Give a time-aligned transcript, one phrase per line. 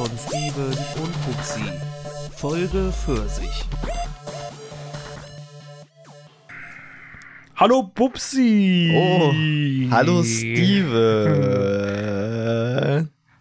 [0.00, 0.72] von Steven
[1.02, 1.60] und Pupsi.
[2.34, 3.66] Folge Pfirsich.
[7.54, 8.90] Hallo Pupsi!
[8.96, 9.30] Oh,
[9.90, 10.70] hallo Steven.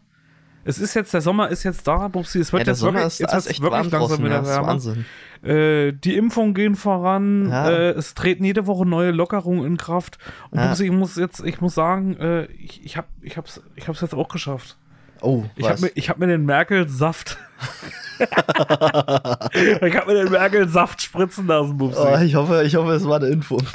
[0.64, 2.38] Es ist jetzt, der Sommer ist jetzt da, Bubsi.
[2.40, 4.66] Es wird Ja, der jetzt Sommer wirklich, ist, jetzt ist echt wirklich langsam wieder Ja.
[4.66, 5.04] Wahnsinn.
[5.42, 7.48] Äh, die Impfungen gehen voran.
[7.48, 7.70] Ja.
[7.70, 10.18] Äh, es treten jede Woche neue Lockerungen in Kraft.
[10.50, 10.66] Und Ja.
[10.68, 14.00] Bubsi, ich muss jetzt, ich muss sagen, äh, ich, ich, hab, ich, hab's, ich hab's
[14.02, 14.76] jetzt auch geschafft.
[15.22, 17.38] Oh, Ich habe mir, ich hab mir den Merkel-Saft.
[18.20, 21.98] ich habe mir den Merkel-Saft spritzen lassen, Bubsi.
[22.00, 23.58] oh, ich, hoffe, ich hoffe, es war eine Info.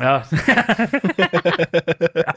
[0.00, 0.24] Ja.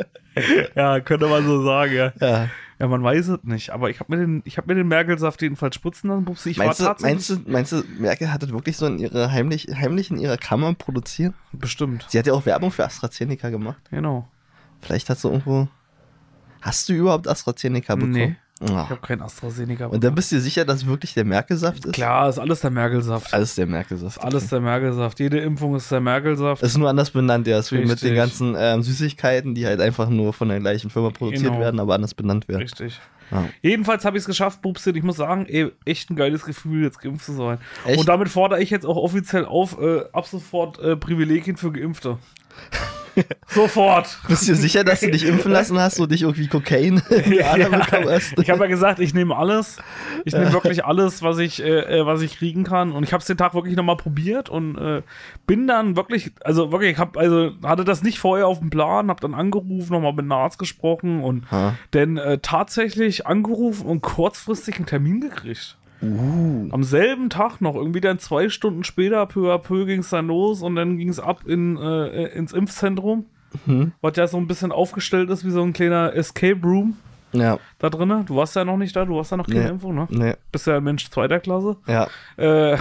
[0.75, 2.11] ja, könnte man so sagen, ja.
[2.19, 2.49] Ja.
[2.79, 3.71] Ja, man weiß es nicht.
[3.71, 6.51] Aber ich habe mir den, ich habe mir den Merkelsaft jedenfalls spritzen lassen, Bubsi.
[6.51, 7.39] Ich Meinst, du, war tatsächlich.
[7.47, 10.37] meinst, du, meinst du, Merkel hat das wirklich so in ihre heimlich, heimlich in ihrer
[10.37, 11.33] Kammer produziert?
[11.53, 12.05] Bestimmt.
[12.09, 13.77] Sie hat ja auch Werbung für AstraZeneca gemacht.
[13.89, 14.27] Genau.
[14.81, 15.67] Vielleicht hast du irgendwo.
[16.67, 18.11] Hast du überhaupt AstraZeneca bekommen?
[18.11, 18.35] Nee.
[18.59, 18.65] Ah.
[18.85, 19.85] Ich habe kein AstraZeneca.
[19.85, 21.93] Und dann bist du dir sicher, dass wirklich der Merkelsaft ist?
[21.93, 23.33] Klar, ist alles der Merkelsaft.
[23.33, 24.19] Alles der Merkelsaft.
[24.21, 25.19] Alles der Merkelsaft.
[25.19, 26.63] Jede Impfung ist der Merkelsaft.
[26.63, 27.59] Es ist nur anders benannt, ja.
[27.59, 31.11] Ist wie mit den ganzen ähm, Süßigkeiten, die halt einfach nur von der gleichen Firma
[31.11, 31.59] produziert Genau.
[31.59, 32.63] werden, aber anders benannt werden.
[32.63, 32.99] Richtig.
[33.31, 33.45] Ja.
[33.61, 34.89] Jedenfalls habe ich es geschafft, Bubsi.
[34.89, 37.59] und Ich muss sagen, ey, echt ein geiles Gefühl, jetzt geimpft zu sein.
[37.85, 37.99] Echt?
[37.99, 42.17] Und damit fordere ich jetzt auch offiziell auf, äh, ab sofort äh, Privilegien für Geimpfte.
[43.47, 44.17] sofort.
[44.27, 47.31] Bist du dir sicher, dass du dich impfen lassen hast und dich irgendwie Kokain in
[47.31, 48.37] die Adern bekommen hast?
[48.39, 49.77] Ich habe ja gesagt, ich nehme alles.
[50.25, 52.91] Ich nehme wirklich alles, was ich, äh, äh, was ich kriegen kann.
[52.91, 55.01] Und ich habe es den Tag wirklich nochmal probiert und äh,
[55.45, 59.21] bin dann wirklich, also wirklich, ich also hatte das nicht vorher auf dem Plan, habe
[59.21, 61.75] dann angerufen, nochmal mit dem Arzt gesprochen und Ha.
[61.91, 65.77] dann äh, tatsächlich angerufen und kurzfristig einen Termin gekriegt.
[66.01, 66.67] Uh.
[66.71, 70.27] Am selben Tag noch, irgendwie dann zwei Stunden später, peu à peu ging es dann
[70.27, 73.25] los und dann ging es ab in, äh, ins Impfzentrum,
[73.65, 73.93] Mhm.
[74.01, 76.97] was ja so ein bisschen aufgestellt ist wie so ein kleiner Escape Room
[77.31, 78.23] Ja, da drinne.
[78.27, 79.69] Du warst ja noch nicht da, du hast ja noch keine Nee.
[79.69, 80.07] Impfung, ne?
[80.09, 81.77] nee, Bist ja ein Mensch zweiter Klasse.
[81.87, 82.07] ja.
[82.37, 82.77] Äh,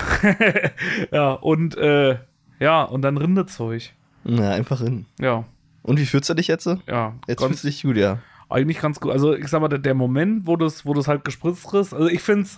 [1.13, 2.17] ja, und äh,
[2.61, 3.93] ja, und dann Rindezeug.
[4.25, 5.07] Na, einfach hin.
[5.21, 5.45] Ja,
[5.83, 6.65] Und wie fühlst du dich jetzt?
[6.65, 6.77] so?
[6.87, 7.15] ja.
[7.29, 8.19] Jetzt fühlst du dich gut, ja.
[8.49, 9.13] Eigentlich ganz gut.
[9.13, 12.07] Also ich sag mal, der, der Moment, wo das, wo das halt gespritzt ist, also
[12.09, 12.57] ich find's,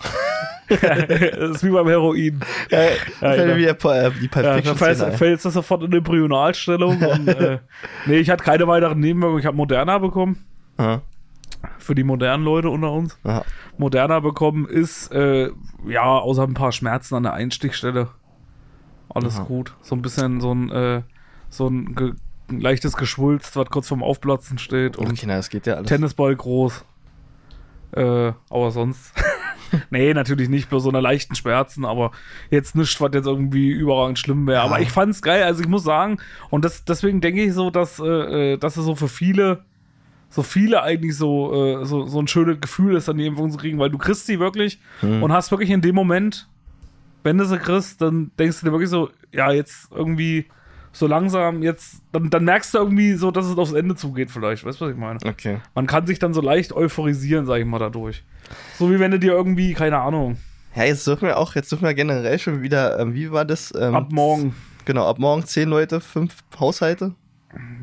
[0.69, 0.79] das
[1.55, 2.39] ist wie beim Heroin.
[2.69, 5.17] Ja, Ja, po- äh, die Ja, Perfection fällt, Szene ein.
[5.17, 7.01] fällt das sofort in eine Embryonalstellung.
[7.01, 7.59] und, äh,
[8.05, 9.39] nee, ich hatte keine weiteren Nebenwirkungen.
[9.39, 10.45] Ich habe Moderna bekommen.
[10.77, 11.01] Aha,
[11.79, 13.17] Für die modernen Leute unter uns.
[13.23, 13.43] aha.
[13.77, 15.49] Moderna bekommen ist, äh,
[15.87, 18.09] ja, außer ein paar Schmerzen an der Einstichstelle.
[19.11, 19.43] Alles Aha.
[19.45, 19.73] gut.
[19.81, 21.01] So ein bisschen so ein, äh,
[21.49, 21.95] so ein
[22.49, 24.97] leichtes Geschwulst, was kurz vorm Aufplatzen steht.
[24.97, 25.87] Und Okay, na, das geht ja alles.
[25.87, 26.83] Tennisball groß.
[27.91, 29.13] Äh, aber sonst.
[29.89, 32.11] nee, natürlich nicht, bloß so eine leichten Schmerzen, aber
[32.49, 34.61] jetzt nichts, was jetzt irgendwie überragend schlimm wäre.
[34.61, 36.17] Aber ich fand's geil, also ich muss sagen,
[36.49, 39.63] und das, deswegen denke ich so, dass, äh, äh, dass es so für viele,
[40.29, 43.57] so viele eigentlich so, äh, so, so ein schönes Gefühl ist, dann die Impfung zu
[43.57, 45.23] kriegen, weil du kriegst sie wirklich Hm.
[45.23, 46.47] und hast wirklich in dem Moment,
[47.23, 50.45] wenn du sie kriegst, dann denkst du dir wirklich so, ja, jetzt irgendwie
[50.91, 54.65] so langsam, jetzt, dann, dann merkst du irgendwie so, dass es aufs Ende zugeht vielleicht,
[54.65, 55.19] weißt du, was ich meine?
[55.25, 55.59] Okay.
[55.75, 58.23] Man kann sich dann so leicht euphorisieren, sag ich mal, dadurch.
[58.77, 60.37] So wie wenn du dir irgendwie, keine Ahnung,
[60.75, 63.73] Ja, jetzt dürfen wir auch, jetzt dürfen wir generell schon wieder, ähm, wie war das?
[63.79, 64.55] Ähm, ab morgen.
[64.85, 67.13] Genau, ab morgen zehn Leute, fünf Haushalte.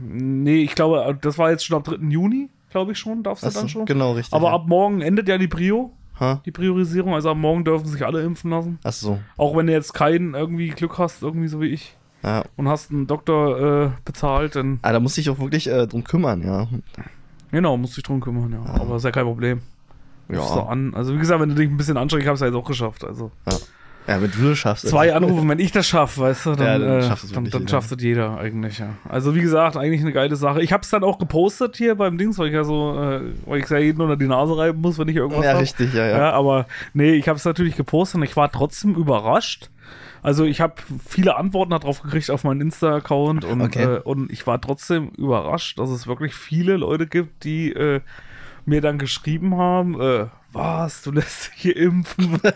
[0.01, 1.97] Nee, ich glaube, das war jetzt schon ab 3.
[2.09, 3.85] Juni, glaube ich schon, darfst du Achso, dann schon.
[3.87, 4.33] Genau, richtig.
[4.35, 4.55] Aber ja.
[4.55, 6.41] ab morgen endet ja die Prio, Ha?
[6.47, 7.15] die Priorisierung.
[7.15, 8.79] Also ab morgen dürfen sich alle impfen lassen.
[8.85, 9.19] Ach so.
[9.37, 11.97] Auch wenn du jetzt keinen irgendwie Glück hast, irgendwie so wie ich,
[12.27, 12.45] Ja.
[12.57, 16.03] und hast einen Doktor äh, bezahlt, dann Ah, da muss ich auch wirklich äh, drum
[16.05, 16.67] kümmern, ja.
[17.51, 18.73] genau, musst dich drum kümmern, ja.
[18.81, 19.61] Aber ist ja kein Problem.
[20.29, 20.67] Du Ja.
[20.67, 20.93] an.
[20.95, 23.05] Also wie gesagt, wenn du dich ein bisschen anstrengst, hast du ja jetzt auch geschafft.
[23.05, 23.31] Also
[24.09, 24.89] Ja, wenn du das schaffst.
[24.89, 27.37] zwei Anrufe, wenn ich das schaffe, weißt du, dann, Ja, dann äh, schafft es dann,
[27.45, 27.71] wirklich dann jeder.
[27.71, 28.89] schafft es jeder eigentlich, ja.
[29.09, 30.63] Also wie gesagt, eigentlich eine geile Sache.
[30.63, 33.61] Ich habe es dann auch gepostet hier beim Dings, weil ich ja so, äh, weil
[33.61, 35.61] ich ja jeden unter die Nase reiben muss, wenn ich irgendwas Ja, hab.
[35.61, 36.19] richtig, ja, ja.
[36.19, 39.71] Ja, aber nee, ich habe es natürlich gepostet und ich war trotzdem überrascht.
[40.27, 40.75] Also ich habe
[41.07, 43.85] viele Antworten darauf gekriegt auf meinen Insta-Account und, Okay.
[43.85, 48.01] äh, und ich war trotzdem überrascht, dass es wirklich viele Leute gibt, die äh,
[48.65, 52.41] mir dann geschrieben haben, äh, was, du lässt dich hier impfen.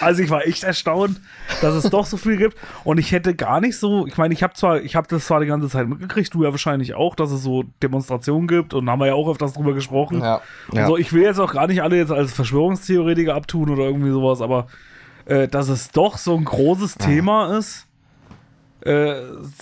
[0.00, 1.20] Also ich war echt erstaunt,
[1.60, 2.56] dass es doch so viel gibt.
[2.84, 5.40] Und ich hätte gar nicht so, ich meine, ich habe zwar, ich habe das zwar
[5.40, 9.00] die ganze Zeit mitgekriegt, du ja wahrscheinlich auch, dass es so Demonstrationen gibt und haben
[9.00, 10.20] wir ja auch öfters drüber gesprochen.
[10.20, 10.40] Ja.
[10.72, 10.86] Ja.
[10.86, 14.40] so, ich will jetzt auch gar nicht alle jetzt als Verschwörungstheoretiker abtun oder irgendwie sowas,
[14.40, 14.66] aber
[15.26, 17.86] äh, dass es doch so ein großes Thema ist,
[18.86, 19.14] äh,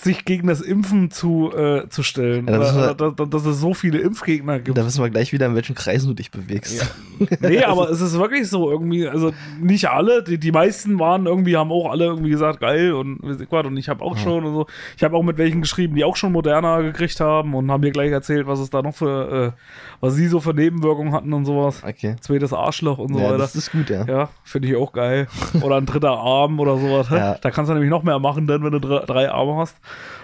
[0.03, 2.47] sich gegen das Impfen zu, äh, zu stellen.
[2.47, 4.77] Ja, oder, halt- oder, dass, es so viele Impfgegner gibt.
[4.77, 6.93] Da wissen wir gleich wieder, in welchen Kreisen du dich bewegst.
[7.39, 11.57] Nee, aber es ist wirklich so irgendwie, also nicht alle, die, die meisten waren irgendwie,
[11.57, 14.67] haben auch alle irgendwie gesagt, geil und und ich habe auch schon und so.
[14.95, 17.91] Ich habe auch mit welchen geschrieben, die auch schon Moderna gekriegt haben und haben mir
[17.91, 19.59] gleich erzählt, was es da noch für, äh,
[20.05, 21.83] was sie so für Nebenwirkungen hatten und sowas.
[21.85, 22.15] Okay.
[22.21, 23.37] Zweites Arschloch und so Ja, weiter.
[23.39, 24.05] das ist gut, ja.
[24.05, 25.27] Ja, finde ich auch geil.
[25.61, 27.09] Oder ein dritter Arm oder sowas.
[27.09, 27.35] Ja.
[27.35, 29.77] Da kannst du nämlich noch mehr machen, dann, wenn du drei, drei Arme hast.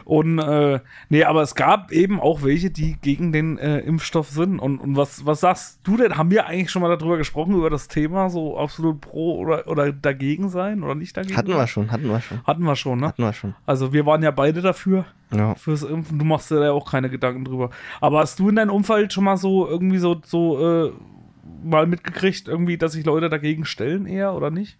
[0.05, 0.79] Und äh,
[1.09, 4.59] nee, aber es gab eben auch welche, die gegen den äh, Impfstoff sind.
[4.59, 6.17] Und, und was, was sagst du denn?
[6.17, 9.91] Haben wir eigentlich schon mal darüber gesprochen, über das Thema, so absolut pro oder, oder
[9.91, 11.37] dagegen sein oder nicht dagegen?
[11.37, 12.43] Hatten wir schon, hatten wir schon.
[12.43, 13.07] Hatten wir schon, ne?
[13.07, 13.55] Hatten wir schon.
[13.65, 15.55] Also wir waren ja beide dafür Ja.
[15.55, 16.19] fürs Impfen.
[16.19, 17.69] Du machst dir da ja auch keine Gedanken drüber.
[18.01, 20.91] Aber hast du in deinem Umfeld schon mal so irgendwie so, so äh,
[21.63, 24.77] mal mitgekriegt, irgendwie, dass sich Leute dagegen stellen eher oder nicht?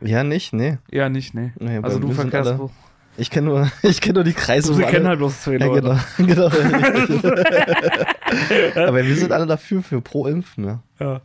[0.00, 0.78] Ja, nicht, nee.
[0.90, 1.52] Eher nicht, nee.
[1.58, 2.70] Nee, also du verkehrst alle-.
[3.16, 4.76] Ich kenne nur, ich kenne nur die Kreise.
[4.76, 5.80] Wo kennen halt bloß zwei Ja, Leute.
[5.82, 5.98] genau.
[6.16, 7.24] genau richtig.
[8.76, 10.82] Aber wir sind alle dafür, für pro Impfen, ja.
[11.00, 11.20] Ja.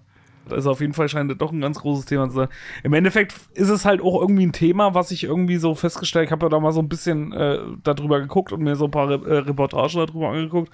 [0.49, 2.47] Also auf jeden Fall scheint das doch ein ganz großes Thema zu sein.
[2.83, 6.31] Im Endeffekt ist es halt auch irgendwie ein Thema, was ich irgendwie so festgestellt, ich
[6.31, 9.09] habe ja da mal so ein bisschen äh, darüber geguckt und mir so ein paar
[9.09, 10.71] Re äh, Reportagen darüber angeguckt.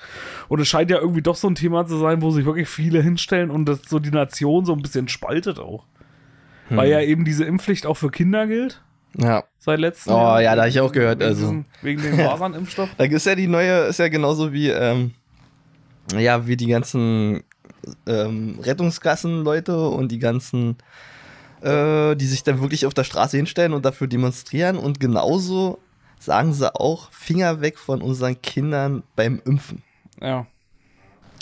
[0.49, 3.01] Und es scheint ja irgendwie doch so ein Thema zu sein, wo sich wirklich viele
[3.01, 5.85] hinstellen und das so die Nation so ein bisschen spaltet auch.
[6.69, 8.81] Weil ja eben diese Impfpflicht auch für Kinder gilt,
[9.17, 9.43] Ja.
[9.59, 10.41] seit letztem Oh, Jahr.
[10.41, 11.41] ja, da hab ich auch gehört, Wegen, also.
[11.41, 12.89] diesem- wegen dem Masern-Impfstoff.
[12.97, 15.11] Da ist ja die neue, ist ja genauso wie, ähm,
[16.17, 17.43] ja, wie die ganzen
[18.07, 20.77] ähm, Rettungsgassen-Leute und die ganzen,
[21.61, 24.77] äh, die sich dann wirklich auf der Straße hinstellen und dafür demonstrieren.
[24.77, 25.79] Und genauso
[26.19, 29.83] sagen sie auch, Finger weg von unseren Kindern beim Impfen.
[30.21, 30.45] Ja.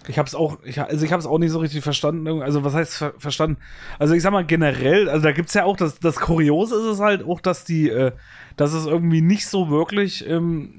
[0.07, 2.41] Ich hab's auch, ich, also ich hab's auch nicht so richtig verstanden.
[2.41, 3.57] Also was heißt ver verstanden?
[4.00, 7.00] Also ich sag mal generell, also da gibt's ja auch, das, das Kuriose ist es
[7.00, 8.13] halt auch, dass die, äh,
[8.56, 10.74] dass es irgendwie nicht so wirklich, ähm,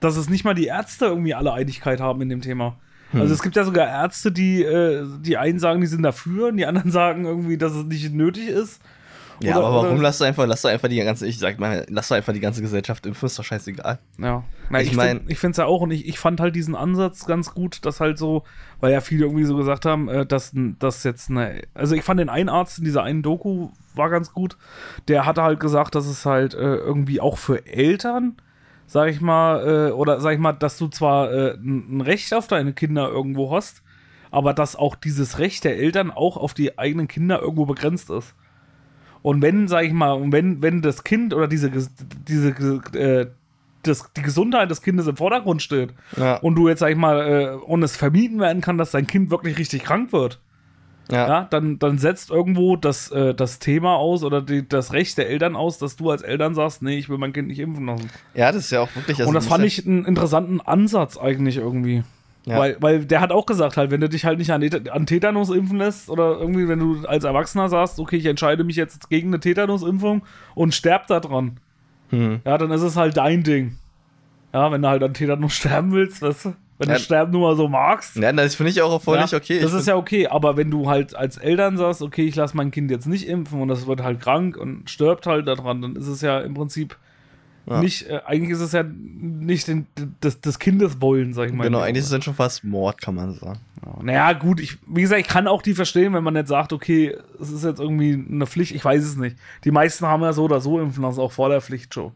[0.00, 2.76] dass es nicht mal die Ärzte irgendwie alle Einigkeit haben in dem Thema.
[3.12, 6.56] Also es gibt ja sogar Ärzte, die, äh, die einen sagen, die sind dafür, und
[6.56, 8.80] die anderen sagen irgendwie, dass es nicht nötig ist.
[9.40, 11.58] Ja, Oder- aber warum oder- lass du einfach, lass du einfach die ganze, ich sag
[11.58, 13.98] mal, lass du einfach die ganze Gesellschaft impfen, ist doch scheißegal.
[14.18, 16.38] Ja, Na, Ich ich, mein- find, ich finde es ja auch und ich, ich fand
[16.40, 18.44] halt diesen Ansatz ganz gut, dass halt so,
[18.80, 22.20] weil ja viele irgendwie so gesagt haben, äh, dass das jetzt eine, also ich fand
[22.20, 24.56] den einen Arzt in dieser einen Doku war ganz gut,
[25.08, 28.36] der hatte halt gesagt, dass es halt äh, irgendwie auch für Eltern,
[28.92, 32.46] sag ich mal, äh, oder sag ich mal, dass du zwar äh, ein Recht auf
[32.46, 33.82] deine Kinder irgendwo hast,
[34.30, 38.34] aber dass auch dieses Recht der Eltern auch auf die eigenen Kinder irgendwo begrenzt ist.
[39.22, 41.70] Und wenn, sag ich mal, und wenn, wenn das Kind oder diese,
[42.28, 42.50] diese,
[42.94, 43.28] äh,
[43.82, 46.36] das, die Gesundheit des Kindes im Vordergrund steht Ja.
[46.36, 49.30] und du jetzt, sag ich mal, äh, und es vermieden werden kann, dass dein Kind
[49.30, 50.38] wirklich richtig krank wird,
[51.12, 51.28] Ja.
[51.28, 55.28] ja, dann, dann setzt irgendwo das, äh, das Thema aus oder die, das Recht der
[55.28, 58.08] Eltern aus, dass du als Eltern sagst, nee, ich will mein Kind nicht impfen lassen.
[58.32, 59.18] Ja, das ist ja auch wirklich.
[59.18, 62.02] also und das fand ich einen interessanten Ansatz eigentlich irgendwie.
[62.46, 62.58] Ja.
[62.58, 65.50] Weil, weil der hat auch gesagt, halt, wenn du dich halt nicht an, an Tetanus
[65.50, 69.28] impfen lässt oder irgendwie, wenn du als Erwachsener sagst, okay, ich entscheide mich jetzt gegen
[69.28, 70.22] eine Tetanusimpfung
[70.54, 71.60] und sterb da dran,
[72.10, 72.40] Ja, hm.
[72.44, 73.76] ja, dann ist es halt dein Ding.
[74.54, 76.96] Ja, wenn du halt an Tetanus sterben willst, weißt du, wenn Ja.
[76.96, 78.16] du Sterben nur mal so magst.
[78.16, 79.60] ja, das finde ich auch völlig ja, okay.
[79.60, 82.70] Das ist ja okay, aber wenn du halt als Eltern sagst, okay, ich lasse mein
[82.70, 86.06] Kind jetzt nicht impfen und das wird halt krank und stirbt halt daran, dann ist
[86.08, 86.96] es ja im Prinzip
[87.66, 87.80] Ja.
[87.80, 89.86] nicht, äh, eigentlich ist es ja nicht den,
[90.22, 91.62] des, des Kindes wollen, sag ich mal.
[91.64, 93.60] Genau, eigentlich ist es dann schon fast Mord, kann man sagen.
[93.86, 96.72] Ja, Naja, gut, ich, wie gesagt, ich kann auch die verstehen, wenn man nicht sagt,
[96.72, 99.36] okay, es ist jetzt irgendwie eine Pflicht, ich weiß es nicht.
[99.64, 102.10] Die meisten haben ja so oder so impfen lassen, auch vor der Pflicht schon.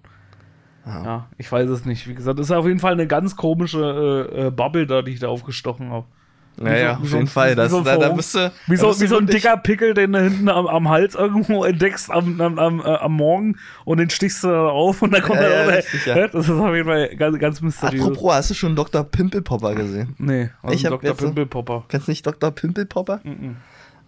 [0.87, 1.05] Ja.
[1.05, 2.07] Ja, ich weiß es nicht.
[2.09, 5.13] Wie gesagt, das ist auf jeden Fall eine ganz komische äh, äh, Bubble da, die
[5.13, 6.07] ich da aufgestochen habe.
[6.59, 7.51] Naja, so- auf so jeden ein- Fall.
[7.53, 9.93] wie Das, so ein da, da bist du, Wie so, wie so ein dicker Pickel,
[9.93, 13.99] den du hinten am, am Hals irgendwo entdeckst am, am, am, äh, am Morgen und
[13.99, 16.29] den stichst du dann auf und dann kommt Ja, er ja, richtig, ja.
[16.33, 18.01] Das ist auf jeden Fall ganz, ganz mysteriös.
[18.03, 19.05] Apropos, hast du schon Dr.
[19.05, 20.15] Pimpelpopper gesehen?
[20.17, 21.15] nee, was Ich Dr.
[21.15, 21.85] so- Pimpelpopper.
[21.89, 22.51] Kennst du nicht Dr.
[22.53, 23.21] Pimpelpopper?
[23.25, 23.57] Mhm.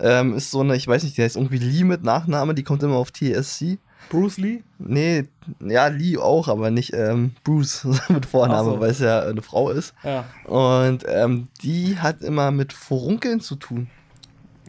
[0.01, 2.83] Ähm, ist so eine, ich weiß nicht, der heißt irgendwie Lee mit Nachname, die kommt
[2.83, 3.79] immer auf TSC.
[4.11, 4.63] Bruce Lee?
[4.79, 5.25] Nee,
[5.61, 8.81] ja, Lee auch, aber nicht ähm, Bruce mit Vorname, so.
[8.81, 9.95] weil es ja eine Frau ist.
[10.03, 10.25] Ja.
[10.45, 13.89] Und ähm, die hat immer mit Furunkeln zu tun.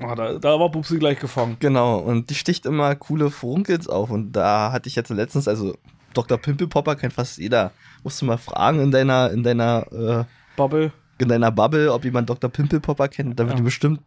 [0.02, 1.58] Ah, da, da war Bubsi gleich gefangen.
[1.60, 4.10] Genau, und die sticht immer coole Furunkels auf.
[4.12, 5.76] Und da hatte ich jetzt letztens, also
[6.14, 6.38] Dr.
[6.38, 7.72] Pimpelpopper kennt fast jeder.
[8.04, 10.24] Musst du mal fragen in deiner, in deiner, äh,
[10.56, 10.92] Bubble.
[11.18, 12.50] in deiner Bubble, ob jemand Dr.
[12.50, 13.38] Pimpelpopper kennt.
[13.40, 13.58] Da wird Ja.
[13.58, 14.00] dir bestimmt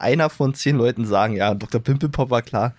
[0.00, 1.80] einer von zehn Leuten sagen, ja, Dr.
[1.80, 2.74] Pimpelpopper, klar.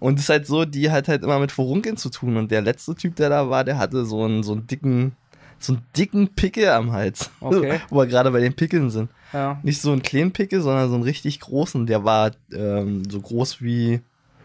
[0.00, 2.36] Und es ist halt so, die hat halt immer mit Furunkeln zu tun.
[2.36, 5.12] Und der letzte Typ, der da war, der hatte so einen, so einen dicken,
[5.58, 7.30] so einen dicken Pickel am Hals.
[7.40, 7.80] Okay.
[7.90, 9.10] Wo wir gerade bei den Pickeln sind.
[9.32, 9.60] Ja.
[9.62, 11.86] Nicht so einen kleinen Pickel, sondern so einen richtig großen.
[11.86, 14.00] Der war ähm, so groß wie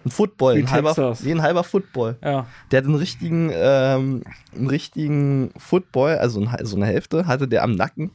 [0.06, 0.58] ein Football.
[0.58, 1.24] Wie ein halber, Texas.
[1.24, 2.18] wie ein halber Football.
[2.22, 2.46] Ja.
[2.72, 7.64] Der hat einen richtigen, ähm, einen richtigen Football, also ein, so eine Hälfte, hatte der
[7.64, 8.12] am Nacken.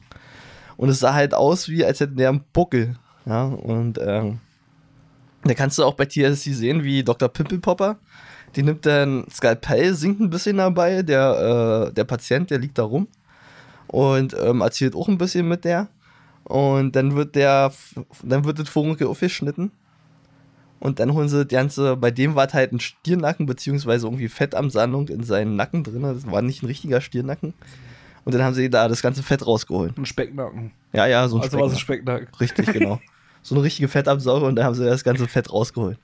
[0.77, 2.95] Und es sah halt aus, wie als hätte der einen Buckel.
[3.25, 4.39] Ja, und ähm,
[5.43, 7.29] da kannst du auch bei TSC sehen, wie Dr.
[7.29, 7.97] Pimpelpopper,
[8.55, 12.83] die nimmt dann Skalpell, singt ein bisschen dabei, der, äh, der Patient, der liegt da
[12.83, 13.07] rum
[13.87, 15.87] und ähm, erzählt auch ein bisschen mit der.
[16.43, 17.71] Und dann wird der,
[18.23, 19.71] dann wird das Furunkel aufgeschnitten.
[20.79, 24.27] Und dann holen sie das Ganze, bei dem war es halt ein Stirnacken, beziehungsweise irgendwie
[24.27, 26.01] Fettamsammlung in seinen Nacken drin.
[26.01, 27.53] Das war nicht ein richtiger Stirnacken.
[28.25, 29.97] Und dann haben sie da das ganze Fett rausgeholt.
[29.97, 30.71] Ein Specknacken.
[30.93, 32.27] Ja, ja, so ein Also war es ein Specknacken.
[32.33, 32.65] Specknacken.
[32.65, 32.99] Richtig, genau.
[33.41, 35.97] so eine richtige Fettabsauger und da haben sie das ganze Fett rausgeholt.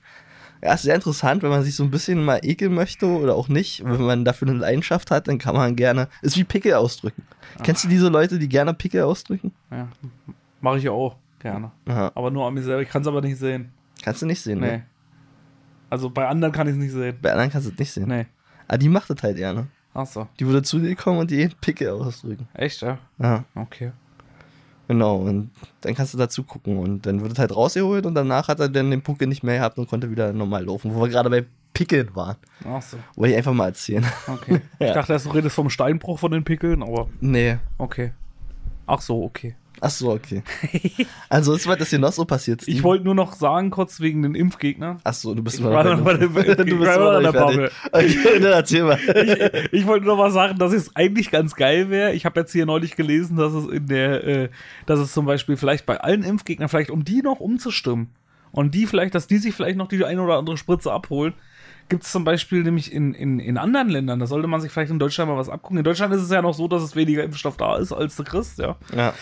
[0.62, 3.46] Ja, ist sehr interessant, wenn man sich so ein bisschen mal ekeln möchte oder auch
[3.48, 3.84] nicht.
[3.84, 6.08] Wenn man dafür eine Leidenschaft hat, dann kann man gerne.
[6.20, 7.22] Ist wie Pickel ausdrücken.
[7.62, 9.52] Kennst du diese Leute, die gerne Pickel ausdrücken?
[9.70, 9.86] Ja.
[10.60, 11.70] Mache ich auch gerne.
[11.86, 12.10] Aha.
[12.14, 12.82] Aber nur an mir selber.
[12.82, 13.70] Ich kann es aber nicht sehen.
[14.02, 14.66] Kannst du nicht sehen, Nee.
[14.78, 14.86] ne?
[15.90, 17.16] Also bei anderen kann ich es nicht sehen.
[17.22, 18.08] Bei anderen kannst du es nicht sehen.
[18.08, 18.26] Nee.
[18.66, 19.68] Aber die macht das halt gerne.
[19.94, 20.26] Ach so.
[20.40, 22.48] Die würde zu dir kommen und die Pickel ausdrücken.
[22.54, 22.98] Echt, ja?
[23.18, 23.92] Ja, Okay.
[24.88, 25.16] Genau.
[25.16, 25.50] Und
[25.82, 26.78] dann kannst du dazu gucken.
[26.78, 29.58] Und dann wird es halt rausgeholt und danach hat er dann den Puckel nicht mehr
[29.58, 30.94] gehabt und konnte wieder normal laufen.
[30.94, 32.36] Wo wir gerade bei Pickeln waren.
[32.64, 32.96] Ach so.
[33.14, 34.04] Wollte ich einfach mal erzählen.
[34.26, 34.60] Okay.
[34.80, 34.88] Ja.
[34.88, 37.58] Ich dachte erst, du redest vom Steinbruch von den Pickeln, aber nee.
[37.76, 38.12] okay.
[38.86, 39.54] Ach so, okay.
[39.80, 40.42] Ach so, okay.
[41.28, 42.66] Also, was war das hier noch so passiert?
[42.66, 44.98] Ich wollte nur noch sagen, kurz wegen den Impfgegnern.
[45.04, 47.52] Ach so, du bist immer noch noch bei dem- der- Du bist immer noch noch
[47.52, 47.70] der.
[47.92, 48.98] Okay, dann erzähl mal.
[48.98, 52.12] ich, ich wollte nur mal sagen, dass es eigentlich ganz geil wäre.
[52.14, 54.48] Ich habe jetzt hier neulich gelesen, dass es in der, äh,
[54.86, 58.08] dass es zum Beispiel vielleicht bei allen Impfgegnern, vielleicht um die noch umzustimmen
[58.50, 61.34] und die vielleicht, dass die sich vielleicht noch die eine oder andere Spritze abholen,
[61.88, 64.90] gibt es zum Beispiel nämlich in, in, in anderen Ländern, da sollte man sich vielleicht
[64.90, 65.78] in Deutschland mal was abgucken.
[65.78, 68.24] In Deutschland ist es ja noch so, dass es weniger Impfstoff da ist, als du
[68.24, 68.76] kriegst, ja.
[68.94, 69.14] Ja.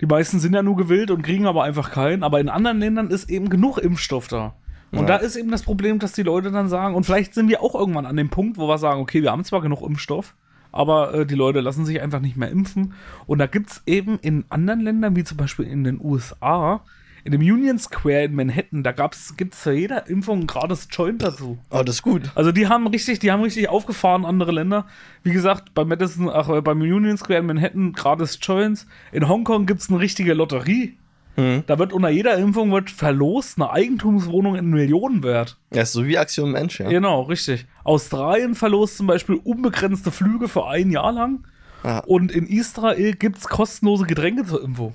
[0.00, 2.22] Die meisten sind ja nur gewillt und kriegen aber einfach keinen.
[2.22, 4.54] Aber in anderen Ländern ist eben genug Impfstoff da.
[4.92, 5.06] Und Ja.
[5.06, 7.74] da ist eben das Problem, dass die Leute dann sagen, und vielleicht sind wir auch
[7.74, 10.34] irgendwann an dem Punkt, wo wir sagen, okay, wir haben zwar genug Impfstoff,
[10.72, 12.94] aber äh, die Leute lassen sich einfach nicht mehr impfen.
[13.26, 16.80] Und da gibt es eben in anderen Ländern, wie zum Beispiel in den USA,
[17.24, 21.22] in dem Union Square in Manhattan, da gibt es für jeder Impfung ein gratis Joint
[21.22, 21.58] dazu.
[21.70, 22.30] Oh, das ist gut.
[22.34, 24.86] Also die haben richtig, die haben richtig aufgefahren, andere Länder.
[25.22, 28.86] Wie gesagt, bei Madison, ach, äh, beim Union Square in Manhattan gratis Joints.
[29.10, 30.98] In Hongkong gibt es eine richtige Lotterie.
[31.36, 31.64] Hm.
[31.66, 35.56] Da wird unter jeder Impfung wird verlost eine Eigentumswohnung in Millionenwert.
[35.72, 36.88] Ja, ist so wie Aktion Mensch, ja.
[36.88, 37.66] Genau, richtig.
[37.84, 41.44] Australien verlost zum Beispiel unbegrenzte Flüge für ein Jahr lang.
[41.82, 42.00] Ja.
[42.00, 44.94] Und in Israel gibt es kostenlose Getränke zur Impfung.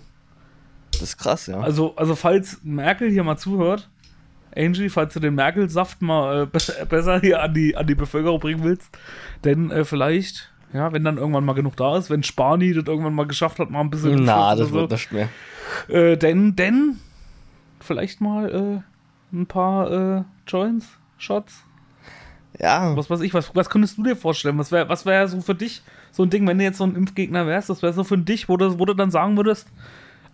[0.99, 1.59] Das ist krass, ja.
[1.59, 3.89] Also, also falls Merkel hier mal zuhört,
[4.55, 8.39] Angie, falls du den Merkel-Saft mal äh, be- besser hier an die, an die Bevölkerung
[8.39, 8.89] bringen willst,
[9.43, 13.13] denn äh, vielleicht, ja, wenn dann irgendwann mal genug da ist, wenn Spani das irgendwann
[13.13, 15.29] mal geschafft hat, mal ein bisschen Na, das wird nicht mehr.
[15.87, 16.99] äh, denn, denn,
[17.79, 18.81] vielleicht mal
[19.31, 20.87] äh, ein paar äh, Joints,
[21.19, 21.63] Shots,
[22.59, 24.57] Ja, was weiß ich, was, was könntest du dir vorstellen?
[24.57, 26.95] Was wäre was wär so für dich so ein Ding, wenn du jetzt so ein
[26.95, 29.67] Impfgegner wärst, das wäre so für dich, wo du, wo du dann sagen würdest,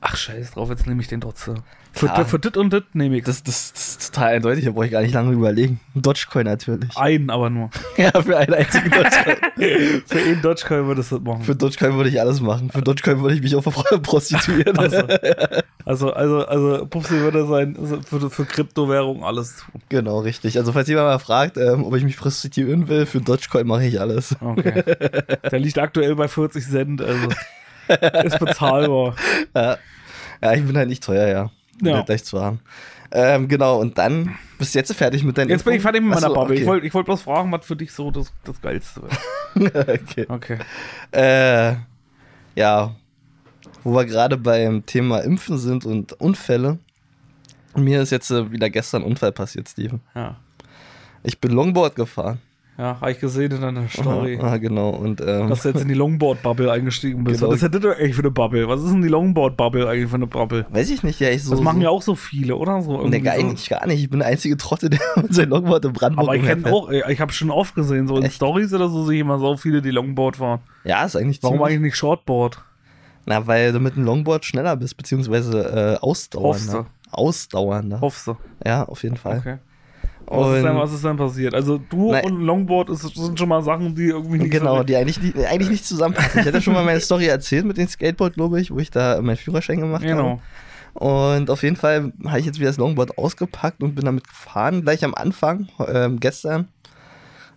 [0.07, 1.55] ach scheiß drauf, jetzt nehme ich den trotzdem.
[1.93, 2.25] Für, Ja.
[2.25, 3.23] für dit und dit nehme ich.
[3.23, 5.79] das, das, das ist total eindeutig, da brauche ich gar nicht lange überlegen.
[5.95, 6.95] Ein Dogecoin natürlich.
[6.97, 7.69] Einen aber nur.
[7.97, 9.37] Ja, für einen einzigen Dogecoin.
[10.05, 11.43] Für einen Dogecoin würdest du das machen.
[11.43, 12.69] Für Dogecoin würde ich alles machen.
[12.69, 13.63] Für Dogecoin würde ich mich auch
[14.01, 14.77] prostituieren.
[15.87, 19.81] Also, also, also Pupsi würde sein, also für, für Kryptowährung alles tun.
[19.87, 20.57] genau, richtig.
[20.57, 24.01] Also, falls jemand mal fragt, ähm, ob ich mich prostituieren will, für Dogecoin mache ich
[24.01, 24.35] alles.
[24.41, 24.83] Okay.
[25.51, 27.27] Der liegt aktuell bei 40 Cent, also
[28.23, 29.15] ist bezahlbar.
[29.55, 29.77] Ja.
[30.41, 31.51] Ja, ich bin halt nicht teuer, ja.
[31.79, 32.05] Bin Ja.
[32.07, 32.59] leicht zu haben.
[33.11, 36.09] Ähm, genau, und dann bist du jetzt fertig mit deinen Jetzt bin ich fertig mit
[36.09, 36.55] meiner Achso, Bubble.
[36.55, 36.67] Ich Okay.
[36.69, 39.01] wollte ich wollt bloß fragen, was für dich so das, das Geilste
[39.55, 39.99] wäre.
[40.03, 40.25] okay.
[40.27, 40.57] Okay.
[41.11, 41.75] Äh,
[42.55, 42.95] ja,
[43.83, 46.79] wo wir gerade beim Thema Impfen sind und Unfälle.
[47.75, 50.01] Mir ist jetzt äh, wieder gestern ein Unfall passiert, Steven.
[50.15, 50.37] Ja.
[51.23, 52.39] Ich bin Longboard gefahren.
[52.77, 54.37] Ja, habe ich gesehen in deiner Story.
[54.41, 54.89] Ah, genau.
[54.89, 57.39] Und ähm, Dass du jetzt in die Longboard-Bubble eingestiegen bist.
[57.39, 57.51] Genau.
[57.51, 58.67] Was ist das denn eigentlich für eine Bubble?
[58.67, 60.65] Was ist denn die Longboard-Bubble eigentlich für eine Bubble?
[60.69, 61.51] weiß ich nicht, ja, ich so.
[61.51, 62.81] Das machen ja auch so viele, oder?
[62.81, 64.01] So Ne, eigentlich gar nicht.
[64.01, 66.89] Ich bin der einzige Trottel, der mit seinem Longboard in Brandenburg Aber ich kenne auch,
[66.89, 68.29] ich habe schon oft gesehen, so in?
[68.29, 70.59] Stories oder so, sehe ich immer so viele, die Longboard fahren.
[70.83, 72.61] Ja, ist eigentlich Warum eigentlich nicht Shortboard?
[73.25, 76.49] Na, weil du mit einem Longboard schneller bist, beziehungsweise äh, ausdauernder.
[76.49, 76.85] Hoffst du?
[77.11, 78.01] Ausdauernder.
[78.01, 78.35] Hoffst du?
[78.65, 79.39] Ja, auf jeden Fall.
[79.39, 79.57] Okay.
[80.27, 81.53] Was ist, denn, was ist denn passiert?
[81.53, 82.25] Also du Nein.
[82.25, 85.37] und Longboard ist, sind schon mal Sachen, die irgendwie nicht Genau, so die eigentlich, nicht-
[85.45, 86.41] eigentlich nicht zusammenpassen.
[86.41, 89.21] Ich hatte schon mal meine Story erzählt mit dem Skateboard, glaube ich, wo ich da
[89.21, 90.15] meinen Führerschein gemacht habe.
[90.15, 90.41] Genau.
[90.93, 94.81] Und auf jeden Fall habe ich jetzt wieder das Longboard ausgepackt und bin damit gefahren,
[94.81, 96.69] gleich am Anfang, ähm, gestern,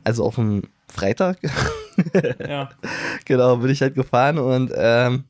[0.05, 1.39] also auf dem Freitag,
[2.49, 2.69] Ja.
[3.25, 5.25] genau, bin ich halt gefahren und ähm,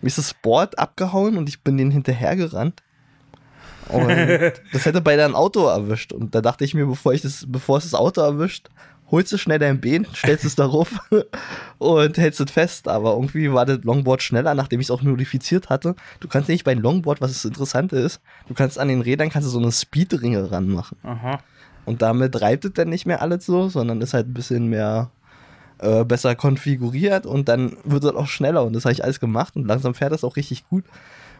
[0.00, 2.82] mir ist das Board abgehauen und ich bin denen hinterhergerannt.
[3.92, 4.08] Und
[4.72, 6.12] das hätte beinahe ein Auto erwischt.
[6.12, 8.68] Und da dachte ich mir, bevor, ich das, bevor es das Auto erwischt,
[9.10, 10.98] holst du schnell dein Bein, stellst es darauf
[11.78, 12.88] und hältst es fest.
[12.88, 15.94] Aber irgendwie war das Longboard schneller, nachdem ich es auch modifiziert hatte.
[16.20, 19.28] Du kannst nicht bei einem Longboard, was das Interessante ist, du kannst an den Rädern
[19.28, 20.96] kannst du so eine Speedringe ranmachen.
[21.02, 21.40] Aha.
[21.84, 25.10] Und damit reibt es dann nicht mehr alles so, sondern ist halt ein bisschen mehr
[25.78, 28.64] äh, besser konfiguriert und dann wird es auch schneller.
[28.64, 30.84] Und das habe ich alles gemacht und langsam fährt das auch richtig gut.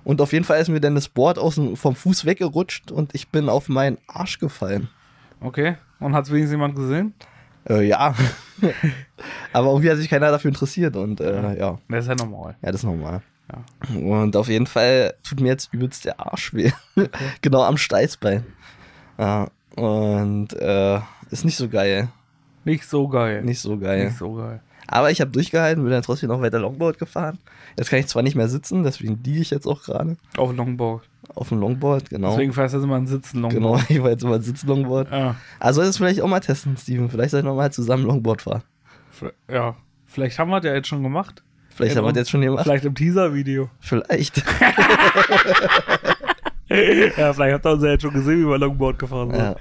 [0.04, 3.14] Und auf jeden Fall ist mir dann das Board aus dem, vom Fuß weggerutscht und
[3.14, 4.88] ich bin auf meinen Arsch gefallen.
[5.40, 5.76] Okay.
[6.00, 7.14] Und hat es wenigstens jemand gesehen?
[7.68, 8.14] Äh, ja.
[9.52, 11.78] Aber irgendwie hat sich keiner dafür interessiert und äh, ja.
[11.88, 12.56] Das ist ja normal.
[12.62, 13.23] Ja, das ist normal.
[13.52, 13.97] Ja.
[13.99, 16.73] Und auf jeden Fall tut mir jetzt übelst der Arsch weh.
[17.40, 18.44] genau am Steißbein.
[19.18, 22.09] Ja, und äh, ist nicht so geil.
[22.64, 23.42] Nicht so geil.
[23.42, 24.06] Nicht so geil.
[24.06, 24.61] Nicht so geil.
[24.87, 27.39] Aber ich habe durchgehalten, bin dann trotzdem noch weiter Longboard gefahren.
[27.79, 31.03] Jetzt kann ich zwar nicht mehr sitzen, deswegen liege ich jetzt auch gerade Auf Longboard.
[31.35, 32.31] auf dem Longboard, genau.
[32.31, 35.11] Deswegen fährst du jetzt immer ein Sitzen Genau, ich war jetzt immer Sitz-Longboard.
[35.11, 35.37] Ja.
[35.61, 37.09] Also soll das vielleicht auch mal testen, Steven.
[37.09, 38.62] Vielleicht sollten wir mal zusammen Longboard fahren.
[39.51, 39.77] Ja.
[40.07, 41.43] Vielleicht haben wir das ja jetzt schon gemacht.
[41.71, 42.65] Vielleicht haben wir das jetzt schon gemacht.
[42.65, 43.71] Vielleicht im Teaser-Video.
[43.81, 44.37] Vielleicht.
[46.69, 49.39] ja, vielleicht habt ihr uns ja jetzt schon gesehen, wie wir Longboard gefahren sind.
[49.41, 49.57] ja.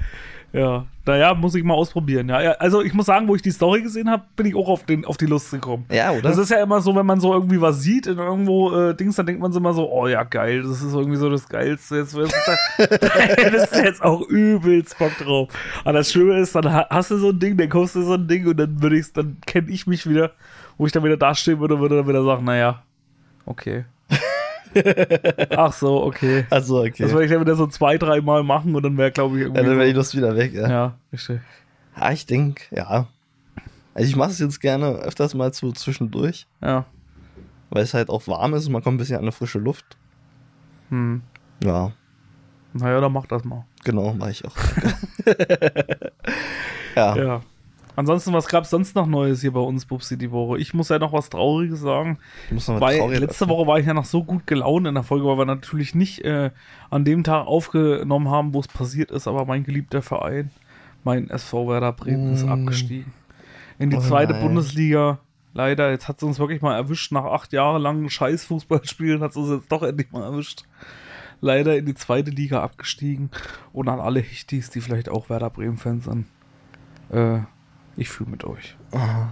[0.53, 2.27] Ja, naja, muss ich mal ausprobieren.
[2.27, 4.83] Ja, also ich muss sagen, wo ich die Story gesehen habe, bin ich auch auf,
[4.83, 5.85] den, auf die Lust gekommen.
[5.89, 6.21] ja, oder?
[6.23, 9.15] Das ist ja immer so, wenn man so irgendwie was sieht in irgendwo äh, Dings,
[9.15, 11.95] dann denkt man sich immer so, oh ja, geil, das ist irgendwie so das Geilste.
[11.97, 12.33] Jetzt wirst
[12.77, 15.49] du jetzt auch übelst Bock drauf.
[15.83, 18.13] Aber das Schlimme ist, dann ha- hast du so ein Ding, dann kaufst du so
[18.13, 20.31] ein Ding und dann würde ich dann kenne ich mich wieder,
[20.77, 22.83] wo ich dann wieder dastehen würde und würde dann wieder sagen, naja,
[23.45, 23.85] okay.
[25.55, 26.45] Ach so, okay.
[26.49, 27.03] also, okay.
[27.03, 29.41] Das würde ich dann wieder so zwei, drei Mal machen und dann wäre, glaube ich,
[29.41, 29.65] ja, irgendwie.
[29.65, 30.61] dann wäre die Lust wieder weg, ja.
[30.63, 31.39] Ja, ja, richtig.
[32.13, 33.07] ich denke, ja.
[33.93, 36.85] Also ich mache es jetzt gerne öfters mal so zwischendurch, Ja.
[37.69, 39.97] weil es halt auch warm ist und man kommt ein bisschen an eine frische Luft.
[40.89, 41.21] Hm.
[41.63, 41.91] Ja,
[42.73, 43.65] Naja, dann mach das mal.
[43.83, 44.55] genau, mache ich auch.
[46.95, 47.15] ja.
[47.15, 47.41] Ja.
[48.01, 50.57] Ansonsten, was gab es sonst noch Neues hier bei uns, Bubsi, die Woche?
[50.59, 52.17] Ich muss ja noch was Trauriges sagen.
[52.47, 53.47] Ich muss noch was Weil Trauriges letzte.
[53.47, 56.23] Woche war ich ja noch so gut gelaunt in der Folge, weil wir natürlich nicht
[56.25, 56.51] äh,
[56.89, 60.51] an dem Tag aufgenommen haben, wo es passiert ist, aber mein geliebter Verein,
[61.03, 62.49] mein SV Werder Bremen, ist Mm.
[62.51, 63.13] abgestiegen.
[63.79, 64.41] In die Oh zweite nein.
[64.43, 65.19] Bundesliga.
[65.53, 67.11] Leider, jetzt hat es uns wirklich mal erwischt.
[67.11, 70.63] Nach acht Jahren langen Scheiß-Fußballspielen hat es uns jetzt doch endlich mal erwischt.
[71.41, 73.29] Leider in die zweite Liga abgestiegen.
[73.73, 76.25] Und an alle Hichtis, die vielleicht auch Werder Bremen-Fans sind.
[77.11, 77.39] Äh,
[77.97, 78.75] ich fühle mit euch.
[78.91, 79.27] Ah,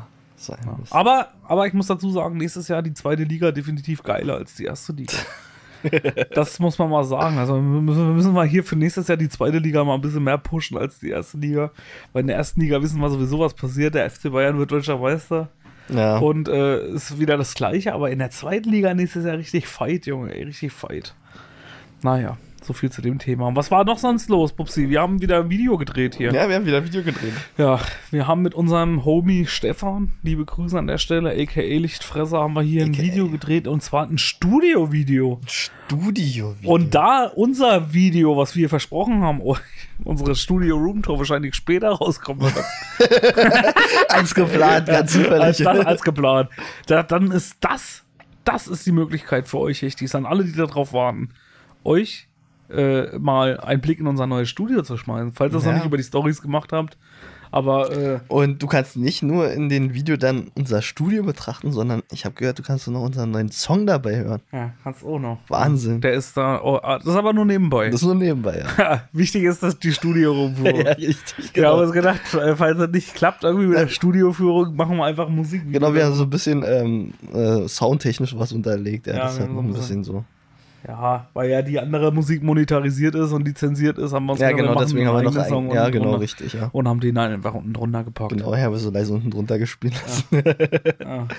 [0.48, 0.78] Ja.
[0.92, 4.66] Aber, aber ich muss dazu sagen, nächstes Jahr die zweite Liga definitiv geiler als die
[4.66, 5.14] erste Liga.
[6.34, 7.38] das muss man mal sagen.
[7.38, 10.02] Also wir müssen, wir müssen mal hier für nächstes Jahr die zweite Liga mal ein
[10.02, 11.72] bisschen mehr pushen als die erste Liga.
[12.14, 13.96] Weil in der ersten Liga wissen wir sowieso, was passiert.
[13.96, 15.50] Der FC Bayern wird deutscher Meister.
[15.90, 16.18] Ja.
[16.20, 17.94] Und äh, ist wieder das Gleiche.
[17.94, 20.34] Aber in der zweiten Liga nächstes Jahr richtig Fight, Junge.
[20.34, 21.16] Richtig Fight.
[22.02, 22.38] Naja,
[22.70, 23.48] so viel zu dem Thema.
[23.48, 24.90] Und was war noch sonst los, Pupsi?
[24.90, 26.32] Wir haben wieder ein Video gedreht hier.
[26.32, 27.34] ja, wir haben wieder ein Video gedreht.
[27.58, 27.80] Ja,
[28.12, 32.62] wir haben mit unserem Homie Stefan, liebe Grüße an der Stelle, aka Lichtfresser, haben wir
[32.62, 33.02] hier ein AKA.
[33.02, 35.42] Video gedreht und zwar ein Studio-Video.
[35.48, 36.56] Studio.
[36.64, 39.58] Und da unser Video, was wir versprochen haben, euch,
[40.04, 42.66] unsere Studio Room Tour wahrscheinlich später rauskommen wird,
[44.10, 45.58] Eins geplant, ganz als, zufällig.
[45.58, 46.50] das, als geplant,
[46.86, 48.04] da, dann ist das,
[48.44, 51.30] das ist die Möglichkeit für euch, Hechtis, an alle, die darauf warten,
[51.84, 52.29] euch
[52.72, 55.78] äh, mal einen Blick in unser neues Studio zu schmeißen, falls ihr es noch Ja.
[55.78, 56.98] nicht über die Stories gemacht habt.
[57.52, 62.04] Aber äh, Und du kannst nicht nur in den Video dann unser Studio betrachten, sondern
[62.12, 64.42] ich habe gehört, du kannst noch unseren neuen Song dabei hören.
[64.52, 65.40] Ja, kannst auch noch.
[65.48, 66.00] Wahnsinn.
[66.00, 67.90] Der ist da, oh, ah, das ist aber nur nebenbei.
[67.90, 69.02] Das ist nur nebenbei, ja.
[69.14, 70.76] Wichtig ist, dass die Studioführung.
[70.86, 71.82] ja richtig, Wir haben genau.
[71.82, 72.22] uns gedacht,
[72.56, 75.64] falls das nicht klappt, irgendwie mit der Studioführung, machen wir einfach Musik.
[75.72, 79.08] Genau, wir haben so ein bisschen ähm, äh, soundtechnisch was unterlegt.
[79.08, 80.24] Ja, Ja, das ist halt noch ein bisschen so.
[80.88, 84.52] Ja, weil ja die andere Musik monetarisiert ist und lizenziert ist, haben wir uns Ja,
[84.54, 85.50] genau, deswegen haben wir noch einen.
[85.50, 86.20] Song Ja, genau, drunter.
[86.22, 86.70] richtig, ja.
[86.72, 88.32] Und haben den dann einfach unten drunter gepackt.
[88.32, 90.26] Genau, ja, wir so leise unten drunter gespielt lassen.
[91.02, 91.28] Ja.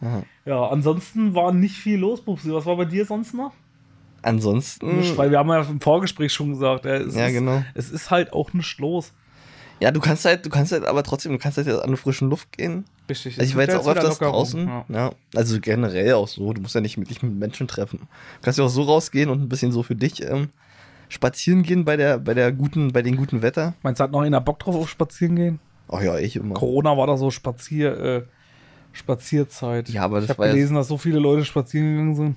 [0.00, 0.22] Ja.
[0.44, 2.52] ja, ansonsten war nicht viel los, Pupsi.
[2.52, 3.52] Was war bei dir sonst noch?
[4.22, 7.14] Ansonsten, Nicht, weil wir haben ja im Vorgespräch schon gesagt, ja, es.
[7.14, 7.62] Ja, ist, genau.
[7.74, 9.12] es ist halt auch nicht los.
[9.80, 11.96] ja, du kannst halt, du kannst halt aber trotzdem, du kannst halt jetzt an die
[11.96, 12.84] frischen Luft gehen.
[13.08, 13.38] Richtig.
[13.38, 14.66] Also ich war jetzt auch öfters draußen.
[14.66, 14.84] Ja.
[14.88, 15.12] Ja.
[15.34, 16.52] Also generell auch so.
[16.52, 17.98] Du musst ja nicht mit, dich mit Menschen treffen.
[18.00, 18.06] Du
[18.42, 20.48] kannst ja auch so rausgehen und ein bisschen so für dich ähm,
[21.10, 23.74] spazieren gehen bei der, bei der guten, bei dem guten Wetter.
[23.82, 25.58] Meinst du, hat noch einer Bock drauf auf Spazieren gehen?
[25.88, 26.54] Ach ja, ich immer.
[26.54, 28.22] Corona war da so Spazier, äh,
[28.92, 29.88] Spazierzeit.
[29.90, 32.36] Ja, aber das ich habe war jetzt- gelesen, dass so viele Leute spazieren gegangen sind.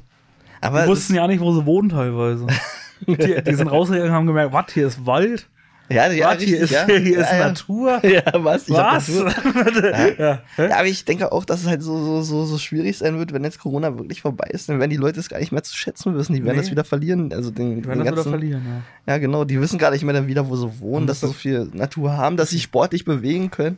[0.59, 2.47] Aber Die wussten ja nicht, wo sie wohnen teilweise.
[3.07, 5.47] die, die sind rausgegangen und haben gemerkt, was, hier ist Wald?
[5.89, 6.85] Ja, ja, was, hier ja.
[6.87, 7.47] hier ist ja.
[7.47, 7.99] Natur?
[8.03, 8.67] Ja, was?
[8.67, 9.07] Ich Was?
[10.17, 10.41] Ja.
[10.57, 13.43] Aber ich denke auch, dass es halt so, so, so, so schwierig sein wird, wenn
[13.43, 14.69] jetzt Corona wirklich vorbei ist.
[14.69, 16.33] Dann werden die Leute es gar nicht mehr zu schätzen wissen.
[16.33, 16.61] Die werden Nee.
[16.63, 17.31] das wieder verlieren.
[17.33, 18.61] Also den, Die werden den das wieder ganzen, verlieren,
[19.05, 19.13] ja.
[19.13, 19.43] Ja, genau.
[19.45, 21.39] Die wissen gar nicht mehr dann wieder, wo sie wohnen, Und dass das- sie so
[21.39, 23.77] viel Natur haben, dass sie sportlich bewegen können,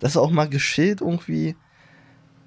[0.00, 1.56] dass sie auch mal geschillt irgendwie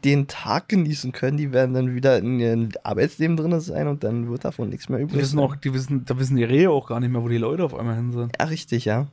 [0.03, 1.38] den Tag genießen können.
[1.38, 4.99] Die werden dann wieder in ihrem Arbeitsleben drin sein und dann wird davon nichts mehr
[4.99, 5.45] Die übrig wissen sein.
[5.45, 7.73] auch, die wissen, da wissen die Rehe auch gar nicht mehr, wo die Leute auf
[7.77, 8.35] einmal hin sind.
[8.39, 9.07] Ja, richtig, ja.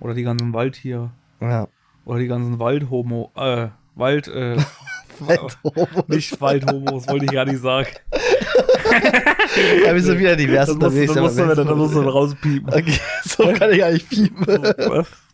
[0.00, 1.10] Oder die ganzen Waldtiere.
[1.40, 1.68] Ja.
[2.04, 4.56] Oder die ganzen Waldhomo, äh, Wald, äh,
[6.08, 7.88] nicht Waldhomos, wollte ich gar nicht sagen.
[9.84, 11.12] ja, wir sind wieder divers Das musst, unterwegs.
[11.14, 12.72] das musst du, das musst du rauspiepen.
[12.72, 14.46] Okay, so kann ich eigentlich piepen.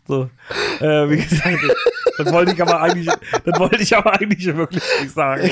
[0.07, 0.29] So.
[0.79, 1.57] Äh, wie gesagt,
[2.17, 3.07] das wollte ich aber eigentlich,
[3.43, 5.49] das wollte ich aber eigentlich wirklich nicht sagen.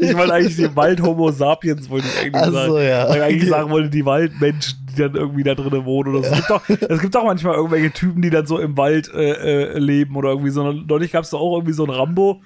[0.00, 2.86] Ich wollte eigentlich die Wald-Homo sapiens, wollte ich eigentlich Ach so, sagen.
[2.88, 3.08] ja.
[3.08, 3.50] Weil ich eigentlich Okay.
[3.50, 6.34] sagen wollte, die Waldmenschen, die dann irgendwie da drinnen wohnen oder so.
[6.34, 9.72] Es gibt doch, es gibt doch manchmal irgendwelche Typen, die dann so im Wald äh,
[9.74, 10.70] äh, leben oder irgendwie so.
[10.72, 12.40] Neulich gab es doch auch irgendwie so einen Rambo,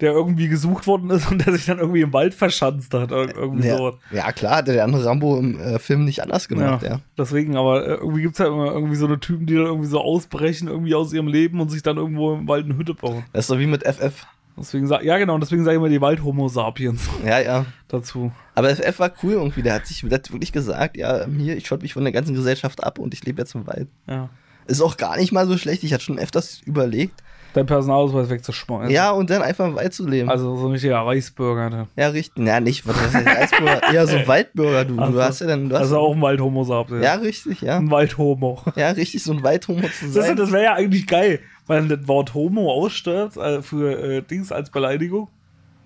[0.00, 3.10] der irgendwie gesucht worden ist und der sich dann irgendwie im Wald verschanzt hat.
[3.10, 3.94] Ir- Irgendwie Ja, so.
[4.12, 7.00] ja, klar, hat der andere Rambo im äh, Film nicht anders gemacht, ja.
[7.16, 9.88] Deswegen, aber äh, irgendwie gibt es halt immer irgendwie so eine Typen, die dann irgendwie
[9.88, 13.24] so ausbrechen, irgendwie aus ihrem Leben und sich dann irgendwo im Wald eine Hütte bauen.
[13.32, 14.26] Das ist so wie mit FF.
[14.56, 17.66] Deswegen sag, ja genau, und deswegen sage ich immer die Wald-Homo sapiens Ja, ja.
[17.86, 18.32] dazu.
[18.56, 19.62] Aber FF war cool irgendwie.
[19.62, 22.34] Der hat sich der hat wirklich gesagt, ja, hier, ich schotte mich von der ganzen
[22.34, 23.86] Gesellschaft ab und ich lebe jetzt im Wald.
[24.08, 24.30] Ja.
[24.66, 25.84] Ist auch gar nicht mal so schlecht.
[25.84, 27.22] Ich hatte schon öfters überlegt.
[27.58, 28.88] Dein Personalausweis wegzuschmeißen.
[28.94, 30.30] Ja, und dann einfach Wald zu leben.
[30.30, 31.70] Also so ein richtiger Reichsbürger.
[31.70, 31.88] Ne?
[31.96, 32.46] ja, richtig.
[32.46, 33.92] Ja, nicht, was heißt Reichsbürger?
[33.92, 34.84] Eher so Waldbürger.
[34.84, 35.68] Du, Ach du hast ja dann.
[35.68, 37.04] Du hast, Also auch ein Wald-Homo sapiens.
[37.04, 37.78] ja, richtig, ja.
[37.78, 38.62] Ein Wald-Homo.
[38.76, 40.36] Ja, richtig, so ein Waldhomo zu Das, sein.
[40.36, 44.70] das wäre ja eigentlich geil, weil das Wort Homo ausstirbt äh, für äh, Dings als
[44.70, 45.26] Beleidigung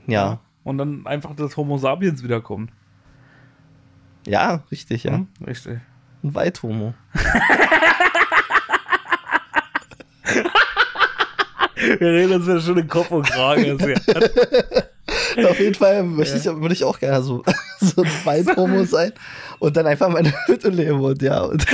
[0.06, 0.40] ja.
[0.64, 2.70] und dann einfach das Homo sapiens wiederkommt.
[4.26, 5.12] Ja, richtig, ja.
[5.14, 5.28] Hm?
[5.46, 5.78] Richtig.
[6.22, 6.92] Ein Waldhomo.
[11.82, 13.72] Wir reden uns wieder schon in Kopf und Kragen.
[15.48, 17.42] Auf jeden Fall möchte ich, würde ich auch gerne so,
[17.80, 19.12] so ein Waldhomo sein
[19.58, 21.40] und dann einfach meine Hütte leben und ja.
[21.42, 21.64] Und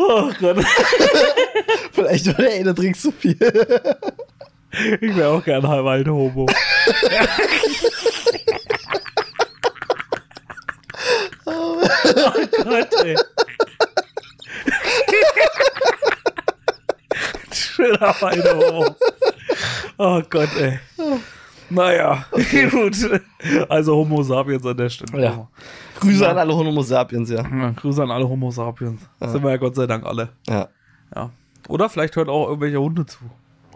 [0.00, 0.64] Oh Gott.
[1.92, 3.36] vielleicht war der eine trinkt zu viel.
[5.00, 6.46] Ich wäre auch gerne halb alt Homo.
[11.46, 11.82] oh
[12.64, 13.16] Gott, ey.
[17.78, 18.86] Schöner Homo.
[19.98, 20.80] Oh Gott, ey.
[21.70, 22.24] Naja,
[22.70, 22.96] gut.
[23.68, 25.22] Also Homo sapiens an der Stelle.
[25.22, 25.48] Ja.
[26.00, 27.42] Grüße an alle Homo sapiens, ja.
[27.48, 29.02] Ja, Grüße an alle Homo sapiens.
[29.20, 30.30] Das sind wir ja Gott sei Dank alle.
[30.48, 30.68] Ja.
[31.14, 31.30] Ja.
[31.68, 33.18] Oder vielleicht hören auch irgendwelche Hunde zu.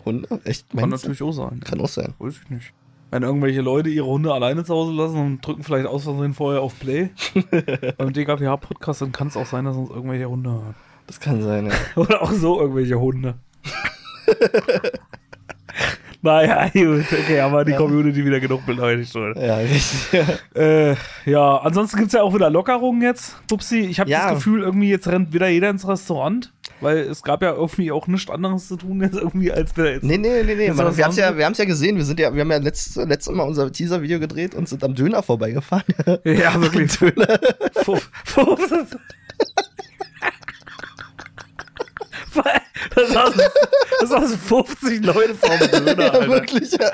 [0.04, 0.26] Hunde?
[0.44, 0.68] Echt?
[0.70, 1.08] Kann Meinst du?
[1.10, 1.60] natürlich auch sein.
[1.60, 2.14] Kann auch sein.
[2.18, 2.72] Weiß ich nicht.
[3.12, 6.60] Wenn irgendwelche Leute ihre Hunde alleine zu Hause lassen und drücken vielleicht aus Versehen vorher
[6.62, 7.10] auf Play
[7.98, 10.74] beim DKPH-Podcast, dann kann es auch sein, dass uns irgendwelche Hunde hören.
[11.06, 11.72] Das kann sein, ja.
[12.02, 13.34] Oder auch so irgendwelche Hunde.
[16.22, 19.44] naja, gut, okay, haben wir die Community wieder genug beleidigt, oder?
[19.44, 20.20] Ja, richtig.
[20.54, 20.94] Äh,
[21.24, 23.80] ja, ansonsten gibt es ja auch wieder Lockerungen jetzt, Pupsi.
[23.80, 24.26] Ich habe Ja.
[24.28, 28.06] das Gefühl, irgendwie jetzt rennt wieder jeder ins Restaurant, weil es gab ja irgendwie auch
[28.06, 30.04] nichts anderes zu tun jetzt irgendwie, als wir jetzt.
[30.04, 30.68] Nee, nee, nee, nee.
[30.72, 31.96] Man, wir haben es ja, wir ja gesehen.
[31.96, 34.94] Wir, sind ja, wir haben ja letztes, letztes Mal unser Teaser-Video gedreht und sind am
[34.94, 35.84] Döner vorbeigefahren.
[36.24, 36.96] Ja, wirklich.
[36.98, 37.40] Döner.
[37.82, 38.58] Fuff, fuff.
[42.94, 43.40] Das saßen,
[44.00, 46.28] das saßen 50 Leute vor dem Döner, Ja, Alter.
[46.28, 46.90] wirklich, ja.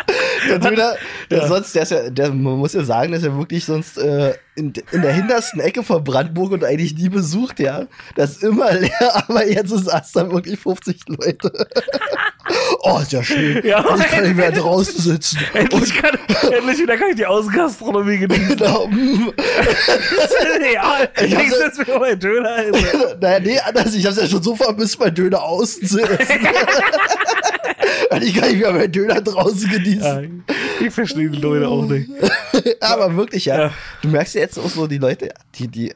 [0.48, 0.94] Der Döner,
[1.30, 3.96] der sonst, der ist ja, der, man muss ja sagen, der ist ja wirklich sonst
[3.98, 7.86] äh, in, in der hintersten Ecke von Brandenburg und eigentlich nie besucht, ja.
[8.16, 8.90] Das ist immer leer,
[9.28, 11.50] aber jetzt saß da wirklich 50 Leute.
[12.82, 13.64] oh, ist ja schön.
[13.64, 15.38] Ja, und ich kann nicht mehr draußen sitzen.
[15.54, 16.18] Endlich, kann,
[16.52, 18.56] endlich wieder kann ich die Außengastronomie genießen.
[18.56, 18.88] Genau.
[20.74, 22.74] ja, ich hab's- setze mir mal Döner hin.
[23.20, 23.94] naja, nee, anders.
[23.94, 26.46] Ich hab's ja schon so vermisst, mein Döner außen zu essen.
[28.10, 30.44] Und ich kann nicht mehr meinen Döner draußen genießen.
[30.48, 32.10] Ja, ich verstehe die Leute auch nicht.
[32.80, 33.58] Aber wirklich, ja.
[33.66, 33.70] Ja.
[34.02, 35.94] Du merkst ja jetzt auch so die Leute, die, die,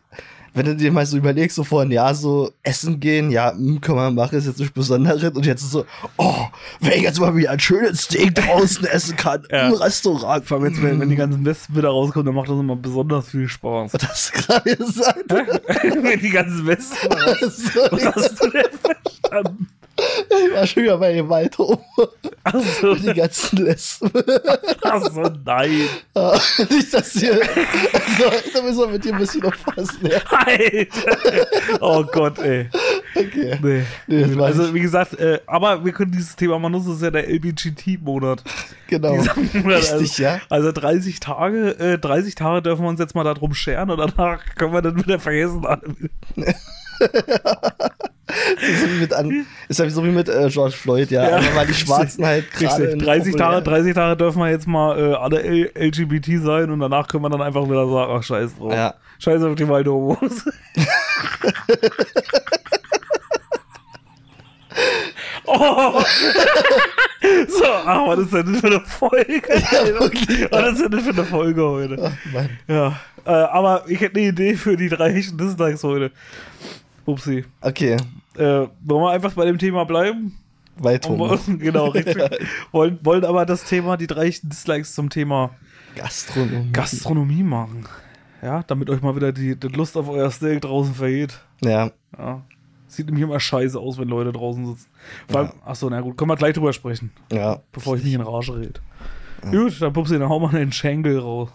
[0.54, 3.80] wenn du dir mal so überlegst, so vor einem Jahr so essen gehen, ja, hm,
[3.80, 5.22] kann man machen, ist jetzt nicht Besonderes.
[5.34, 5.86] Und jetzt ist so,
[6.18, 6.44] oh,
[6.80, 9.68] wenn ich jetzt mal wieder ein schönes Steak draußen essen kann, Ja.
[9.68, 10.44] im Restaurant.
[10.44, 13.28] Vor allem jetzt, wenn, wenn die ganzen Westen wieder rauskommen, dann macht das immer besonders
[13.30, 13.94] viel Spaß.
[13.94, 15.24] Was hast du gerade gesagt?
[16.02, 18.04] wenn die ganzen Westen wieder rauskommen.
[18.04, 19.68] Was hast du denn verstanden?
[19.98, 21.78] Ich war schon wieder bei dem Waldhof.
[22.44, 24.10] Achso, Die ganzen Lesben.
[24.82, 25.88] achso, nein.
[26.14, 26.38] Ah,
[26.70, 27.34] nicht, dass hier.
[27.42, 30.18] Also, da müssen wir mit dir ein bisschen aufpassen, ja.
[30.30, 31.78] Alter.
[31.80, 32.68] Oh Gott, ey.
[33.14, 33.58] Okay.
[33.62, 33.84] Nee.
[34.06, 37.10] Nee, also, wie gesagt, äh, aber wir können dieses Thema mal nutzen, das ist ja
[37.10, 38.42] der LBGT-Monat.
[38.88, 39.14] Genau.
[39.14, 40.40] Monat, Richtig, also, ja.
[40.48, 44.40] Also 30 Tage, äh, 30 Tage dürfen wir uns jetzt mal darum scheren und danach
[44.56, 45.66] können wir dann wieder vergessen.
[46.98, 47.10] Das
[48.68, 51.28] ist, so wie mit an, ist ja so wie mit äh, George Floyd, ja.
[51.28, 52.82] Ja, Einfach weil die Schwarzen halt gerade.
[52.84, 52.92] Richtig.
[52.94, 56.80] in 30 Tage, populär- 30 Tage dürfen wir jetzt mal äh, alle LGBT sein und
[56.80, 58.72] danach können wir dann einfach wieder sagen, ach scheiß drauf.
[58.72, 58.94] Ja.
[59.18, 60.18] Scheiß auf die Waldhomos.
[65.46, 66.02] oh.
[67.48, 69.42] So, ach, was ist denn das für eine Folge?
[70.50, 71.96] was ist denn das für eine Folge heute?
[72.04, 72.50] Ach, Mann.
[72.66, 76.10] Ja, äh, aber ich hätte eine Idee für die drei echten Dislikes heute.
[77.06, 77.44] Upsi.
[77.60, 77.96] Okay,
[78.36, 78.70] Äh, wollen
[79.02, 80.38] wir einfach bei dem Thema bleiben?
[80.76, 81.28] weit Und rum.
[81.30, 82.16] wollen, genau, richtig.
[82.72, 85.50] wollen, wollen aber das Thema, die drei echten Dislikes zum Thema
[85.96, 86.72] Gastronomie.
[86.72, 87.86] Gastronomie machen.
[88.40, 91.38] Ja, damit euch mal wieder die, die Lust auf euer Steak draußen vergeht.
[91.62, 92.42] Ja, Ja.
[92.88, 94.88] Sieht nämlich immer scheiße aus, wenn Leute draußen sitzen.
[95.28, 95.66] Vor allem, Ja.
[95.66, 97.60] achso, na gut, können wir gleich drüber sprechen, ja.
[97.72, 98.80] bevor ich nicht in Rage rede.
[99.50, 101.48] Gut, dann pupsi, dann hau mal den Schenkel raus.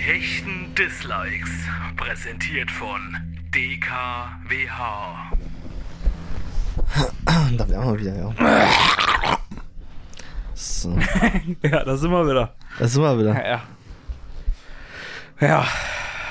[0.00, 1.50] Hechten Dislikes.
[1.96, 3.16] Präsentiert von
[3.54, 5.32] DKWH.
[7.56, 9.38] Da wären wir wieder, ja.
[10.54, 10.96] So,
[11.62, 12.54] Ja, da sind wir wieder.
[12.78, 13.46] da sind wir wieder.
[13.46, 13.62] Ja.
[15.40, 15.66] Ja.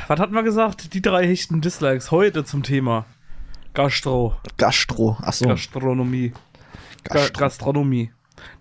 [0.07, 0.93] Was hatten wir gesagt?
[0.93, 3.05] Die drei hechten Dislikes heute zum Thema
[3.73, 4.35] Gastro.
[4.57, 5.17] Gastro.
[5.21, 5.47] Achso.
[5.47, 6.33] Gastronomie.
[7.03, 7.39] Ga Gastro.
[7.39, 8.11] Gastronomie.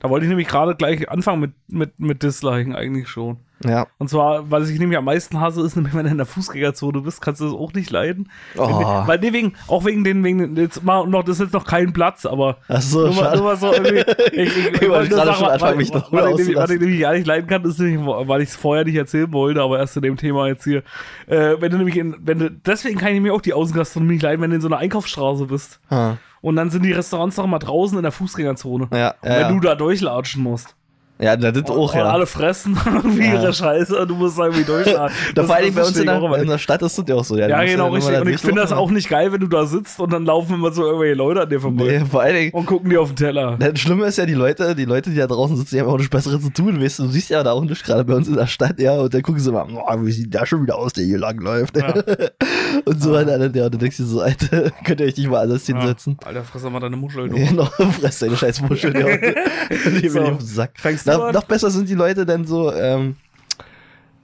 [0.00, 3.38] Da wollte ich nämlich gerade gleich anfangen mit, mit, mit Disliken eigentlich schon.
[3.64, 3.88] Ja.
[3.98, 7.00] Und zwar, was ich nämlich am meisten hasse, ist nämlich, wenn du in der Fußgängerzone
[7.00, 8.30] bist, kannst du das auch nicht leiden.
[8.56, 8.68] Oh.
[8.68, 11.64] Wenn, weil, nee, wegen, auch wegen den, wegen jetzt mal noch, das ist jetzt noch
[11.66, 14.04] kein Platz, aber Ach so, nur, mal, nur mal so irgendwie.
[14.32, 17.00] Ich, ich, Ich wollte gerade schon anfangen, weil- mich noch weil, ich was ich nämlich
[17.00, 19.96] gar nicht leiden kann, ist nämlich, weil ich es vorher nicht erzählen wollte, aber erst
[19.96, 20.84] in dem Thema jetzt hier.
[21.26, 24.22] Äh, wenn du nämlich in, wenn du, deswegen kann ich mir auch die Außengastronomie nicht
[24.22, 25.80] leiden, wenn du in so einer Einkaufsstraße bist.
[25.90, 26.16] Ha.
[26.40, 28.88] Und dann sind die Restaurants noch mal draußen in der Fußgängerzone.
[28.92, 30.76] Ja, ja, wenn du da durchlatschen musst.
[31.20, 32.04] Ja, das ist auch, ja.
[32.04, 33.34] alle fressen irgendwie Ja.
[33.42, 35.18] ihre Scheiße und du musst irgendwie durchlatschen.
[35.34, 37.04] Da Das- vor allem bei uns in der, auch immer in der Stadt ist das
[37.08, 37.36] ja auch so.
[37.36, 38.20] Ja, Ja, genau, immer richtig.
[38.20, 40.70] Und ich finde das auch nicht geil, wenn du da sitzt und dann laufen immer
[40.72, 43.56] so irgendwelche Leute an dir vorbei Nee, vor Dingen, und gucken dir auf den Teller.
[43.58, 45.96] das Schlimme ist ja, die Leute, die Leute, die da draußen sitzen, die haben auch
[45.96, 47.02] nichts Besseres zu tun, weißt du.
[47.04, 49.22] Du siehst ja da auch nicht gerade bei uns in der Stadt, ja, und dann
[49.22, 51.76] gucken sie mal, oh, wie sieht der schon wieder aus, der hier langläuft.
[51.76, 51.94] Ja.
[52.84, 53.38] und so weiter.
[53.38, 55.78] Ja, und dann denkst du so, Alter, könnt ihr euch nicht mal anders Ja.
[55.78, 56.16] hinsetzen?
[56.24, 57.28] Alter, friss doch mal deine Muschel.
[57.28, 57.34] Du.
[57.36, 58.94] Genau, fress deine scheiß Muschel.
[58.96, 59.90] Ja.
[60.00, 60.20] Die So.
[60.20, 60.70] mir auf den Sack.
[60.76, 63.16] Fängst Noch, noch besser sind die Leute dann so, ähm,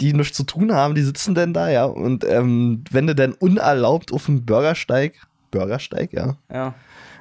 [0.00, 1.84] die nichts zu tun haben, die sitzen dann da, ja.
[1.84, 5.14] Und ähm, wenn du dann unerlaubt auf dem Bürgersteig,
[5.50, 6.74] Bürgersteig, ja, Ja.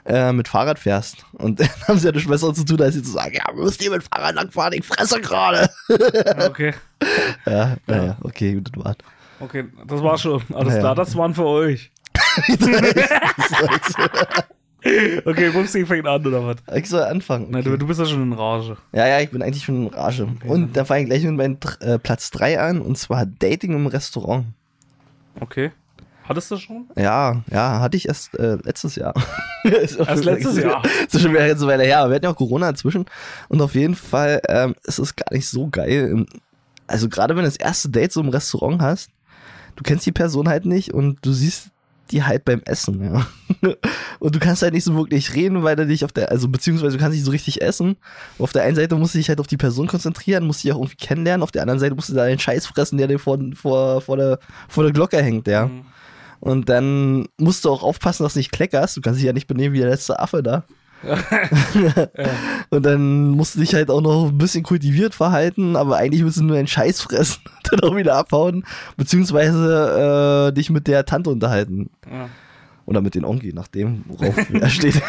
[0.06, 1.26] äh, mit Fahrrad fährst.
[1.34, 3.84] Und dann haben sie ja nichts Besseres zu tun, als sie zu sagen, ja, müsst
[3.84, 5.70] ihr mit Fahrrad langfahren, ich fresse gerade.
[5.90, 6.74] ja, okay.
[7.46, 9.04] Ja, naja, okay, gut, wart.
[9.40, 10.42] Okay, das war schon.
[10.54, 11.92] Alles Ja, klar, das waren für euch.
[15.26, 16.58] Okay, Mupsi fängt an, oder was?
[16.76, 17.48] ich soll anfangen.
[17.52, 18.78] Nein, du, du bist ja schon in Rage.
[18.92, 20.28] Ja, ja, ich bin eigentlich schon in Rage.
[20.46, 23.88] und da fange ich gleich mit meinem äh, Platz 3 an, und zwar Dating im
[23.88, 24.46] Restaurant.
[25.40, 25.72] Okay.
[26.26, 26.86] Hattest du schon?
[26.96, 29.14] Ja, ja, hatte ich erst äh, letztes Jahr.
[29.66, 30.82] Erst letztes Jahr?
[31.10, 32.08] Ist schon wieder so weiter her.
[32.10, 33.06] Wir hatten ja auch Corona dazwischen.
[33.50, 36.10] Und auf jeden Fall ähm, ist es gar nicht so geil.
[36.12, 36.26] Im-
[36.88, 39.10] Also gerade wenn du das erste Date so im Restaurant hast,
[39.78, 41.70] du kennst die Person halt nicht und du siehst
[42.12, 43.26] die halt beim Essen, ja.
[44.20, 46.98] Und du kannst halt nicht so wirklich reden, weil du dich auf der, also beziehungsweise
[46.98, 47.96] du kannst nicht so richtig essen.
[48.40, 50.78] Auf der einen Seite musst du dich halt auf die Person konzentrieren, musst dich auch
[50.78, 53.40] irgendwie kennenlernen, auf der anderen Seite musst du da den Scheiß fressen, der dir vor,
[53.56, 55.68] vor, vor, der, vor der Glocke hängt, ja.
[55.68, 55.86] Mhm.
[56.40, 58.98] Und dann musst du auch aufpassen, dass du nicht kleckerst.
[58.98, 60.66] Du kannst dich ja nicht benehmen wie der letzte Affe da.
[62.70, 66.38] Und dann musst du dich halt auch noch ein bisschen kultiviert verhalten, aber eigentlich willst
[66.38, 68.66] du nur einen Scheiß fressen und dann auch wieder abhauen,
[68.98, 71.90] beziehungsweise äh, dich mit der Tante unterhalten.
[72.10, 72.30] Ja.
[72.86, 75.02] Oder mit den Onkel, nachdem, worauf er steht.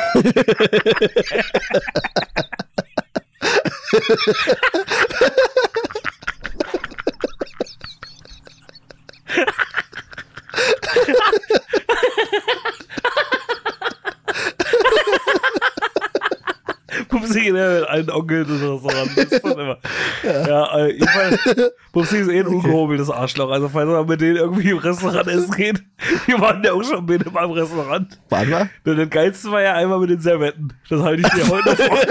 [17.35, 19.11] Pupsi ja mit allen Onkeln ins Restaurant.
[19.17, 19.79] Das ist immer.
[20.25, 23.51] Ja, äh, jedenfalls, Pupsi ist eh ein ungehobeltes Arschloch.
[23.51, 25.83] Also, falls er mit denen irgendwie im Restaurant essen geht,
[26.27, 28.19] wir waren ja auch schon mit im Restaurant.
[28.29, 28.71] Warte mal.
[28.85, 30.73] Und das Geilste war ja einmal mit den Servetten.
[30.89, 31.99] Das halte ich dir heute vor.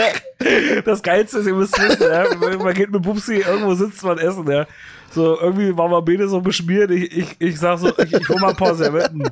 [0.84, 2.26] Das Geilste ist, ihr müsst wissen, ja,
[2.58, 4.66] man geht mit Pupsi, irgendwo sitzt man essen, ja.
[5.12, 6.92] So, irgendwie war man beide so beschmiert.
[6.92, 9.24] Ich, ich, ich sag so, ich, ich hol mal ein paar Servetten.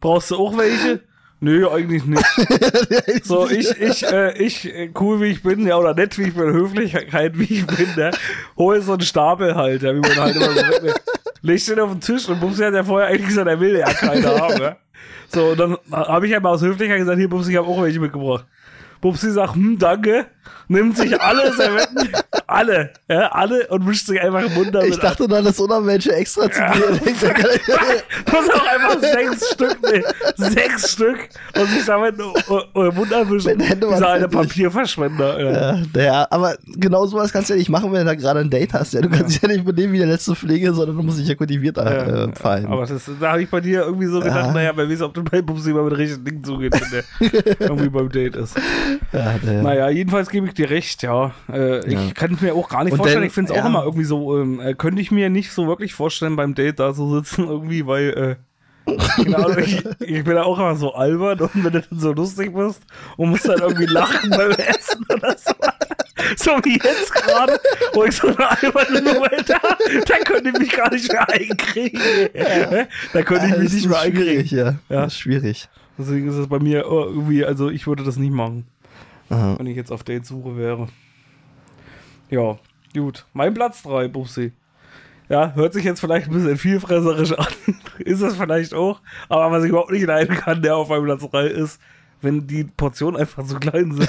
[0.00, 1.02] Brauchst du auch welche?
[1.46, 2.24] Nö, eigentlich nicht.
[3.22, 6.34] so, ich, ich, äh, ich, äh, cool wie ich bin, ja, oder nett wie ich
[6.34, 8.10] bin, Höflichkeit wie ich bin, ne,
[8.58, 11.00] hol so einen Stapel halt, ja, wie man halt immer so mitnimmt.
[11.42, 13.86] Leg den auf den Tisch und Bumsi hat ja vorher eigentlich gesagt, er will ja
[13.86, 14.76] keine haben, ne?
[15.28, 17.80] So, und dann habe ich ja mal aus Höflichkeit gesagt, hier, Bumsi, ich habe auch
[17.80, 18.44] welche mitgebracht.
[19.00, 20.26] Bumsi sagt, hm, danke,
[20.68, 22.08] nimmt sich alle Servetten,
[22.46, 26.60] alle, ja, alle und mischt sich einfach damit Ich dachte dann, das Untermensch extra zu
[26.60, 27.00] dir.
[28.32, 30.02] Muss auch einfach sechs Stück, nee,
[30.36, 31.28] sechs Stück
[31.58, 31.84] und sich
[32.88, 33.10] im Mund
[33.82, 34.28] waren Dieser eine.
[34.28, 35.40] Papierverschwender.
[35.40, 35.52] Ja.
[35.76, 38.50] Ja, naja, aber genau sowas kannst du ja nicht machen, wenn du da gerade ein
[38.50, 38.92] Date hast.
[38.94, 41.28] Ja, du kannst dich ja nicht benehmen wie der letzte Pflege, sondern du musst dich
[41.28, 42.66] ja kultiviert äh, fallen.
[42.66, 44.52] Aber das, da habe ich bei dir irgendwie so gedacht, Ja.
[44.52, 47.88] naja, wer weiß, ob du bei Bumsi mal mit richtigen Dingen zugeht, wenn der irgendwie
[47.88, 48.56] beim Date ist.
[49.12, 49.62] ja, naja.
[49.62, 51.32] Naja, jedenfalls gebe ich dir recht, ja.
[51.50, 52.00] Äh, Ja.
[52.06, 53.22] Ich kann es mir auch gar nicht Und vorstellen.
[53.22, 53.68] dann- ich finde es auch ja.
[53.70, 56.92] immer irgendwie so, ähm, äh, könnte ich mir nicht so wirklich vorstellen, beim Date da
[56.92, 58.36] so sitzen irgendwie, weil,
[58.86, 58.94] äh,
[59.24, 62.54] genau, ich, ich bin ja auch immer so albern und wenn du dann so lustig
[62.54, 62.82] bist
[63.16, 65.52] und musst dann irgendwie lachen beim Essen oder so.
[66.36, 67.58] So wie jetzt gerade,
[67.94, 72.00] wo ich so eine alberne Moment habe, da könnte ich mich gar nicht mehr einkriegen.
[73.12, 74.46] Da könnte ich Ja, mich nicht mehr einkriegen.
[74.56, 74.64] ja.
[74.66, 75.02] Ja.
[75.02, 75.68] Das ist schwierig.
[75.98, 78.66] Deswegen ist es bei mir irgendwie, also ich würde das nicht machen
[79.28, 79.56] Aha.
[79.58, 80.88] wenn ich jetzt auf Date-Suche wäre.
[82.30, 82.58] Ja,
[82.94, 83.26] gut.
[83.32, 84.52] Mein Platz 3, Bubsi.
[85.28, 87.46] Ja, hört sich jetzt vielleicht ein bisschen vielfresserisch an.
[87.98, 89.00] ist es vielleicht auch.
[89.28, 91.80] Aber was ich überhaupt nicht leiden kann, der auf meinem Platz 3 ist,
[92.20, 94.08] wenn die Portionen einfach zu klein sind.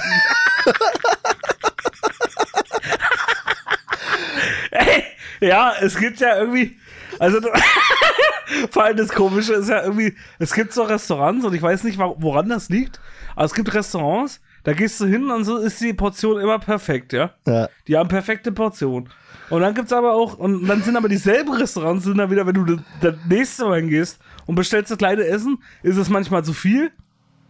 [4.70, 5.02] Ey,
[5.40, 6.78] ja, es gibt ja irgendwie.
[7.18, 7.40] Also,
[8.70, 11.98] vor allem das Komische ist ja irgendwie, es gibt so Restaurants und ich weiß nicht,
[11.98, 13.00] woran das liegt,
[13.34, 17.12] aber es gibt Restaurants, da gehst du hin und so ist die Portion immer perfekt,
[17.12, 17.30] ja.
[17.46, 17.68] Ja.
[17.86, 19.08] Die haben perfekte Portion.
[19.50, 22.54] Und dann gibt's aber auch, und dann sind aber dieselben Restaurants, sind da wieder, wenn
[22.54, 26.90] du das, nächste Mal hingehst und bestellst das kleine Essen, ist es manchmal zu viel,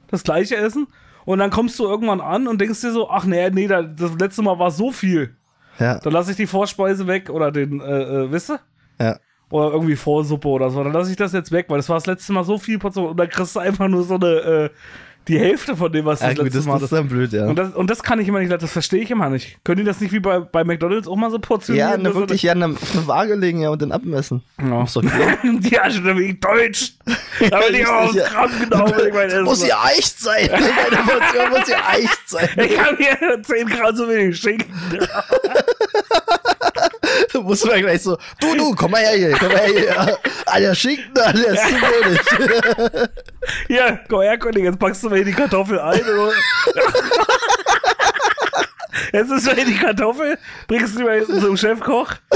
[0.09, 0.87] das gleiche Essen.
[1.25, 4.13] Und dann kommst du irgendwann an und denkst dir so, ach nee, nee, da- das
[4.19, 5.37] letzte Mal war so viel.
[5.79, 5.99] Ja.
[5.99, 8.61] Dann lasse ich die Vorspeise weg oder den, äh, äh, wisst ihr?
[9.01, 9.19] Ja.
[9.51, 10.83] Oder irgendwie Vorsuppe oder so.
[10.85, 13.09] Dann lasse ich das jetzt weg, weil das war das letzte Mal so viel Portion
[13.09, 14.71] und dann kriegst du einfach nur so eine, äh,
[15.29, 17.47] die Hälfte von dem, was du Ja, das gut, das, ist dann blöd, ja.
[17.47, 19.59] und das, und das kann ich immer nicht, das verstehe ich immer nicht.
[19.65, 21.91] Können die das nicht wie bei, bei McDonalds auch mal so portionieren?
[21.91, 24.43] Ja, ne, wirklich, ja, ne, eine Waage legen, ja, und dann abmessen.
[24.61, 24.85] Ja.
[24.85, 25.03] Doch
[25.71, 26.95] Ja, schon wie Deutsch.
[27.51, 28.17] Damit ich auch aufs.
[28.17, 30.49] Gramm genau wenn ich mein Essen muss ja echt sein.
[30.51, 32.49] Meine Portion muss ja echt sein.
[32.57, 34.67] Ich habe hier 10 Gramm zu wenig Schinken.
[37.33, 40.19] Du musst mir gleich so, du, du, komm mal her hier, komm mal her hier.
[40.61, 42.21] Der Schinken, der ist zu wenig.
[43.67, 46.01] Hier, komm her, König, jetzt packst du mir hier die Kartoffel ein.
[49.13, 52.15] Jetzt ist mir hier die Kartoffel, bringst du hinten zum Chefkoch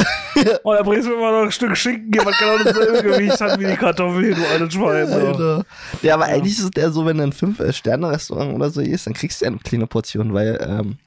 [0.62, 3.58] und dann bringst du mir mal noch ein Stück Schinken was genau dasselbe Gewicht hat
[3.58, 5.08] wie die Kartoffel hier, du altes Schwein.
[5.08, 5.14] So.
[5.14, 5.64] Alter.
[6.02, 9.14] Ja, aber eigentlich ist es ja so, wenn du ein Fünf-Sterne-Restaurant oder so isst, dann
[9.14, 10.98] kriegst du ja eine kleine Portion, weil ähm,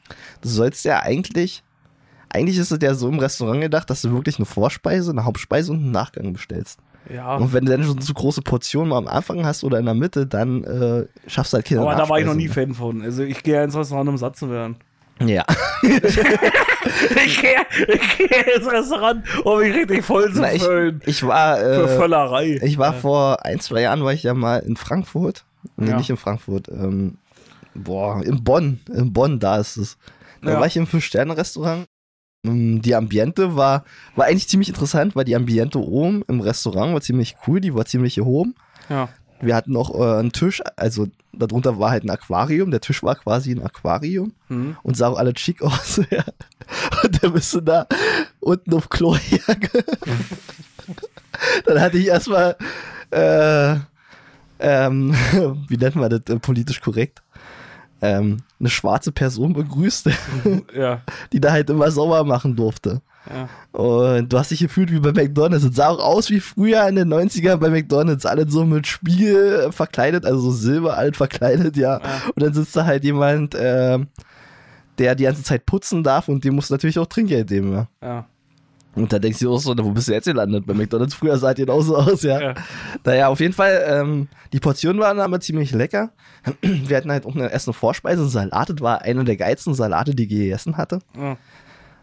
[0.41, 1.63] du sollst ja eigentlich,
[2.35, 5.71] eigentlich ist es ja so im Restaurant gedacht, dass du wirklich eine Vorspeise, eine Hauptspeise
[5.71, 6.79] und einen Nachgang bestellst.
[7.13, 9.85] Ja, Und wenn du dann schon so große Portionen mal am Anfang hast oder in
[9.85, 12.47] der Mitte, dann äh, schaffst du halt keine aber da war ich noch Nachspeise nie
[12.47, 13.01] Fan von.
[13.03, 14.77] Also ich gehe ja ins Restaurant, um satt zu werden.
[15.23, 15.45] Ja.
[17.25, 17.55] Ich gehe
[17.87, 21.01] ich gehe ins Restaurant, um mich richtig voll zu Na, ich, füllen.
[21.05, 22.59] ich war, Für äh, Völlerei.
[22.61, 25.45] ich war vor ein, zwei Jahren, war ich ja mal in Frankfurt.
[25.77, 25.97] Nee, Ja.
[25.97, 26.67] nicht in Frankfurt.
[26.69, 27.17] Ähm,
[27.73, 28.79] boah, in Bonn.
[28.93, 29.97] In Bonn, da ist es.
[30.43, 30.59] Da Ja.
[30.59, 31.85] war ich im Fünf-Sterne-Restaurant.
[32.45, 33.83] Ähm, Die Ambiente war,
[34.15, 37.85] war eigentlich ziemlich interessant, weil die Ambiente oben im Restaurant war ziemlich cool, die war
[37.85, 38.45] ziemlich hoch.
[38.89, 39.09] Ja.
[39.41, 43.15] Wir hatten auch äh, einen Tisch, also darunter war halt ein Aquarium, der Tisch war
[43.15, 44.77] quasi ein Aquarium Mhm.
[44.83, 45.99] und sah auch alle schick aus.
[46.09, 46.23] ja.
[47.03, 47.85] Und dann bist du da
[48.39, 49.83] unten auf Klo herge-
[51.65, 52.55] Dann hatte ich erstmal,
[53.11, 53.75] äh,
[54.59, 55.13] ähm,
[55.67, 57.21] wie nennt man das äh, politisch korrekt?
[58.01, 60.09] Ähm, eine schwarze Person begrüßt,
[60.75, 61.01] Ja.
[61.31, 63.01] die da halt immer sauber machen durfte.
[63.29, 63.47] ja.
[63.79, 65.63] Und du hast dich gefühlt wie bei McDonalds.
[65.65, 68.25] Es sah auch aus wie früher in den 90ern bei McDonalds.
[68.25, 71.99] Alle so mit Spiegel verkleidet, also so silberalt verkleidet, ja.
[71.99, 72.01] Ja.
[72.35, 74.07] Und dann sitzt da halt jemand, ähm,
[74.97, 77.87] der die ganze Zeit putzen darf und dem muss natürlich auch Trinkgeld geben, ja.
[78.01, 78.25] Ja.
[78.95, 80.65] Und da denkst du auch so, wo bist du jetzt gelandet?
[80.65, 82.41] Bei McDonalds früher sah es genauso aus, ja.
[82.41, 82.55] Ja.
[83.03, 86.11] Naja, auf jeden Fall, ähm, die Portionen waren aber ziemlich lecker.
[86.61, 88.69] Wir hatten halt auch eine erste Vorspeise, ein Salat.
[88.69, 90.99] Das war einer der geilsten Salate, die ich gegessen hatte.
[91.17, 91.37] Ja.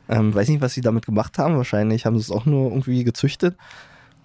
[0.09, 1.57] Ähm, weiß nicht, was sie damit gemacht haben.
[1.57, 3.57] Wahrscheinlich haben sie es auch nur irgendwie gezüchtet.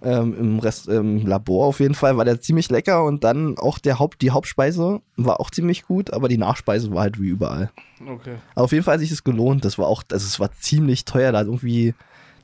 [0.02, 3.80] Ähm, Im Rest, im Labor auf jeden Fall war der ziemlich lecker und dann auch
[3.80, 7.72] der Haupt, die Hauptspeise war auch ziemlich gut, aber die Nachspeise war halt wie überall.
[8.08, 8.36] Okay.
[8.54, 9.66] Aber auf jeden Fall hat sich das gelohnt.
[9.66, 11.32] Das war auch, also es war ziemlich teuer.
[11.32, 11.96] Da hat irgendwie,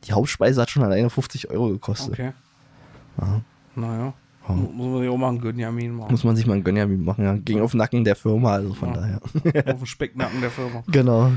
[0.06, 2.14] die Hauptspeise hat schon alleine 50 Euro gekostet.
[2.14, 2.34] Okay.
[3.20, 3.42] Ja.
[3.76, 4.14] Naja.
[4.48, 4.52] Oh.
[4.54, 6.12] Muss man sich auch mal einen Gönjamin machen.
[6.12, 7.34] Muss man sich mal einen Gönjamin machen, ja.
[7.38, 8.96] Ging auf Nacken der Firma, also von Ja.
[8.96, 9.22] daher.
[9.74, 10.84] Auf dem Specknacken der Firma.
[10.88, 11.32] Genau.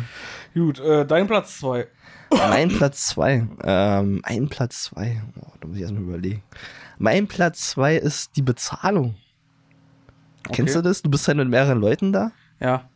[0.55, 1.87] Gut, äh, dein Platz 2.
[2.31, 3.47] Mein Platz zwei.
[3.63, 5.23] Ähm, ein Platz zwei.
[5.41, 6.43] Oh, da muss ich erstmal überlegen.
[6.99, 9.15] Mein Platz zwei ist die Bezahlung.
[10.51, 11.03] Kennst du das?
[11.03, 12.33] Du bist halt mit mehreren Leuten da.
[12.59, 12.89] Ja.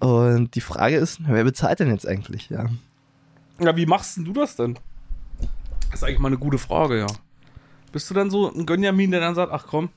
[0.00, 2.50] Und die Frage ist, wer bezahlt denn jetzt eigentlich?
[2.50, 2.66] Ja.
[3.60, 4.76] Ja, wie machst denn du das denn?
[5.94, 7.06] Das ist eigentlich mal eine gute Frage, ja.
[7.92, 9.90] Bist du dann so ein Gönjamin, der dann sagt, ach komm,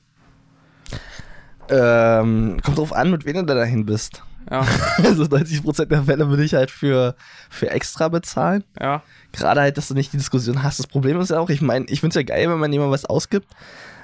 [1.68, 4.22] Ähm, kommt drauf an, mit wem du da dahin bist.
[4.48, 4.64] ja,
[4.98, 7.16] Also 90% der Fälle würde ich halt für,
[7.50, 8.62] für extra bezahlen.
[8.80, 10.78] ja, Gerade halt, dass du nicht die Diskussion hast.
[10.78, 12.92] Das Problem ist ja auch, ich meine, ich finde es ja geil, wenn man jemand
[12.92, 13.48] was ausgibt.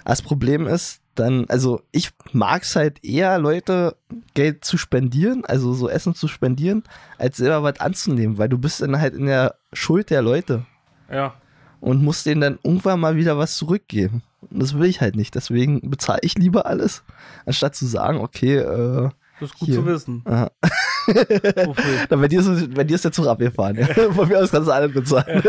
[0.00, 3.94] Aber das Problem ist, dann, also ich mag es halt eher, Leute
[4.34, 6.82] Geld zu spendieren, also so Essen zu spendieren,
[7.18, 10.66] als selber was anzunehmen, weil du bist dann halt in der Schuld der Leute
[11.08, 11.34] ja.
[11.84, 14.22] Und musst denen dann irgendwann mal wieder was zurückgeben.
[14.50, 15.34] Und das will ich halt nicht.
[15.34, 17.02] Deswegen bezahle ich lieber alles,
[17.46, 19.10] anstatt zu sagen, okay, äh,
[19.40, 19.74] Das ist gut Hier.
[19.76, 20.22] zu wissen.
[20.24, 20.50] aha.
[22.08, 23.76] Dann bei dir, ist, bei dir ist der Zug abgefahren.
[23.76, 23.86] Ja.
[24.12, 25.42] Von mir aus kannst du alles bezahlen.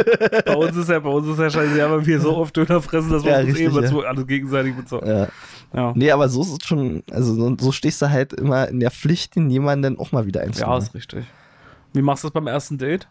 [0.46, 2.82] Bei uns ist ja, bei uns ist ja scheiße, ja, weil wir so oft Döner
[2.82, 4.10] fressen, dass wir Ja, uns richtig, eh immer ja.
[4.10, 5.08] alles gegenseitig bezahlen.
[5.08, 5.28] Ja.
[5.74, 5.94] Ja.
[5.96, 8.92] Nee, aber so ist es schon, also so, so stehst du halt immer in der
[8.92, 10.78] Pflicht, den jemanden auch mal wieder Ja, einzunehmen.
[10.82, 11.26] ist richtig.
[11.94, 13.08] Wie machst du das beim ersten Date?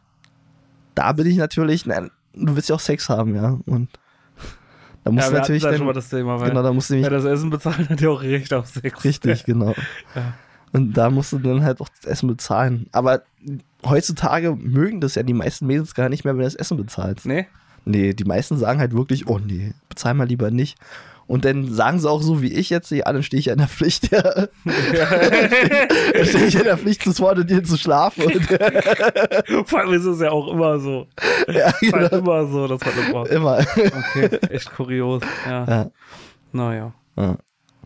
[0.94, 3.58] da bin ich natürlich, nein, du willst ja auch Sex haben, ja.
[3.66, 3.88] Und
[5.04, 7.02] da musst ja, natürlich dann, schon mal das Thema, weil genau, da musst du wer
[7.02, 9.04] nämlich, das Essen bezahlt, hat ja auch Recht auf Sex.
[9.04, 9.74] richtig, genau.
[10.14, 10.34] Ja.
[10.72, 12.86] Und da musst du dann halt auch das Essen bezahlen.
[12.90, 13.22] Aber
[13.84, 17.26] heutzutage mögen das ja die meisten Mädels gar nicht mehr, wenn du das Essen bezahlst.
[17.26, 17.46] Nee?
[17.84, 20.78] Nee, die meisten sagen halt wirklich, oh nee, bezahl mal lieber nicht.
[21.26, 23.58] Und dann sagen sie auch so wie ich jetzt, ja, dann stehe ich ja in
[23.58, 24.22] der Pflicht, ja.
[24.22, 24.48] dann
[26.26, 28.24] stehe ich in der Pflicht, zu vorne dir zu schlafen.
[28.24, 28.44] Und,
[29.68, 31.06] Vor allem ist es ja auch immer so.
[31.48, 33.30] ja, ist halt genau, immer so, dass man immer.
[33.30, 33.58] immer.
[33.58, 35.22] Okay, echt kurios.
[35.46, 35.64] Ja.
[35.64, 35.90] Ja.
[36.52, 36.92] Naja.
[37.16, 37.36] Ja.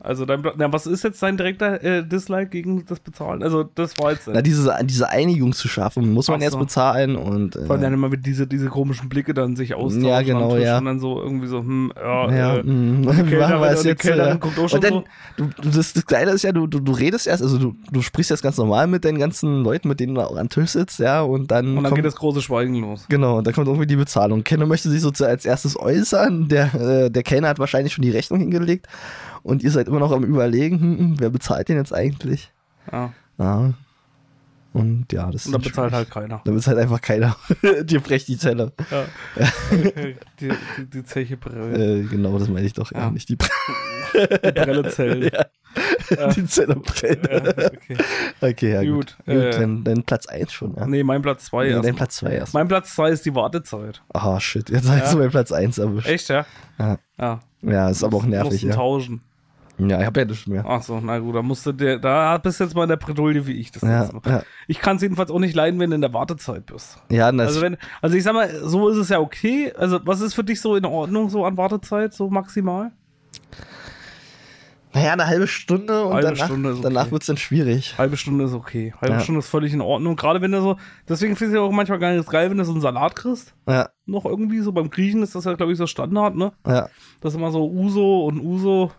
[0.03, 3.43] Also dein, na, was ist jetzt dein direkter äh, Dislike gegen das Bezahlen?
[3.43, 6.59] Also das war jetzt Na, diese, diese Einigung zu schaffen, muss man Ach erst so.
[6.59, 10.09] bezahlen und äh, vor allem dann immer mit diese, diese komischen Blicke dann sich austauschen
[10.09, 10.79] Ja, genau, ja.
[10.79, 13.81] und dann so irgendwie so, hm, ja, ja, äh, und wie Kellnerin, machen wir es
[13.81, 14.01] und jetzt?
[14.03, 15.05] Kellnerin äh, guckt auch schon und dann,
[15.37, 15.45] so.
[15.63, 18.31] du, das, das Geile ist ja, du, du, du redest erst, also du, du sprichst
[18.31, 21.21] jetzt ganz normal mit den ganzen Leuten, mit denen du auch am Tisch sitzt, ja,
[21.23, 23.07] und dann, Und dann kommt, geht das große Schweigen los.
[23.09, 24.45] genau, dann kommt irgendwie die Bezahlung.
[24.45, 28.11] Kenner möchte sich sozusagen als erstes äußern, der, äh, der Kellner hat wahrscheinlich schon die
[28.11, 28.87] Rechnung hingelegt
[29.49, 32.53] und ihr seid immer noch am überlegen, hm, hm, wer bezahlt den jetzt eigentlich?
[32.93, 33.13] Ja.
[33.39, 33.75] Ja.
[34.75, 35.93] Und ja, das Und dann ist bezahlt schwierig.
[35.95, 36.41] halt keiner.
[36.45, 37.37] Dann bezahlt einfach keiner.
[37.85, 38.73] Dir brecht die Zelle.
[38.91, 39.05] Ja.
[39.73, 40.53] die, die,
[40.93, 42.01] die Zeche Brille.
[42.01, 42.93] Äh, genau, das meine ich doch.
[42.93, 43.11] Ja.
[43.11, 45.31] Nicht die, Die Brellezellen.
[46.11, 46.29] Ja.
[46.29, 47.29] die Zelle brennt.
[47.29, 47.97] Okay.
[48.41, 49.17] Okay, ja gut.
[49.27, 50.87] Gut, äh, dann, dann Platz 1 schon, ja.
[50.87, 51.85] Nee, mein Platz 2 Nee, erst.
[51.85, 52.55] dein Platz 2 erst.
[52.55, 54.03] Mein Platz 2 ist die Wartezeit.
[54.15, 54.71] Ah, shit.
[54.71, 55.13] Jetzt hast Ja.
[55.13, 56.09] du mein Platz 1 erwischt.
[56.09, 56.47] Echt, ja?
[56.79, 56.99] Ja.
[57.21, 57.41] Ja.
[57.61, 58.75] Ja, ist aber auch nervig, Mussten ja.
[58.75, 59.21] tauschen.
[59.79, 60.65] Ja, ich hab ja nicht mehr.
[60.67, 62.97] Ach so, na gut, da musst du dir, da bist du jetzt mal in der
[62.97, 64.43] Bredouille wie ich das Ja, ja.
[64.67, 66.99] Ich kann es jedenfalls auch nicht leiden, wenn du in der Wartezeit bist.
[67.11, 69.73] Ja, das, Also wenn, also ich sag mal, so ist es ja okay.
[69.77, 72.91] Also was ist für dich so in Ordnung so an Wartezeit, so maximal?
[74.95, 76.81] naja, eine halbe Stunde und Halbe danach, Stunde okay.
[76.83, 77.97] danach wird's dann schwierig.
[77.99, 78.95] Halbe Stunde ist okay.
[79.01, 79.21] Halbe Ja.
[79.21, 80.17] Stunde ist völlig in Ordnung.
[80.17, 80.77] Gerade wenn du so,
[81.09, 83.55] deswegen finde ich es auch manchmal gar nicht geil, wenn du so einen Salat kriegst.
[83.69, 86.53] Ja, Noch irgendwie so beim Griechen ist das ja, glaube ich, so Standard, ne?
[86.67, 86.89] ja.
[87.21, 88.91] Das ist immer so Uso und Uso.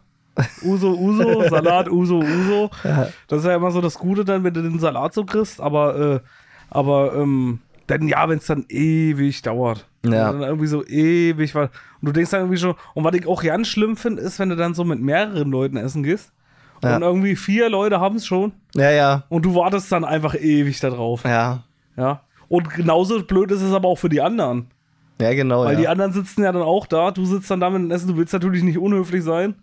[0.64, 2.70] Uso, Uso, Salat, Uso, Uso.
[3.28, 6.00] Das ist ja immer so das Gute dann, wenn du den Salat so kriegst, aber,
[6.00, 6.20] äh,
[6.70, 9.88] aber, ähm, dann ja, wenn es dann ewig dauert.
[10.06, 10.30] Ja.
[10.30, 11.64] Und dann irgendwie so ewig war.
[12.02, 14.50] Und du denkst dann irgendwie schon, und was ich auch ganz schlimm finde, ist, wenn
[14.50, 16.32] du dann so mit mehreren Leuten essen gehst.
[16.84, 16.96] Ja.
[16.96, 19.24] Und irgendwie vier Leute haben es schon Ja, ja.
[19.28, 21.24] und du wartest dann einfach ewig da drauf.
[21.26, 21.64] Ja.
[21.98, 22.22] Ja.
[22.48, 24.68] Und genauso blöd ist es aber auch für die anderen.
[25.20, 25.66] Ja, genau.
[25.66, 25.80] Weil ja.
[25.82, 27.12] die anderen sitzen ja dann auch da.
[27.12, 28.08] Du sitzt dann da mit dem Essen.
[28.08, 29.56] Du willst natürlich nicht unhöflich sein.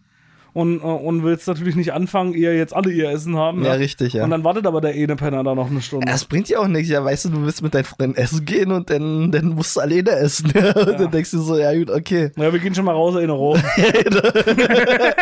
[0.56, 3.62] Und, äh, und willst natürlich nicht anfangen, ehe jetzt alle ihr Essen haben.
[3.62, 4.24] ja, richtig, ja.
[4.24, 6.06] Und dann wartet aber der eine Penner da noch eine Stunde.
[6.06, 6.88] Das bringt ja auch nichts.
[6.88, 9.80] Ja, weißt du, du willst mit deinen Freunden essen gehen und dann, dann musst du
[9.80, 10.46] alleine essen.
[10.56, 12.30] Und dann denkst du so, ja gut, okay.
[12.36, 13.62] ja, wir gehen schon mal raus in eine Rolle.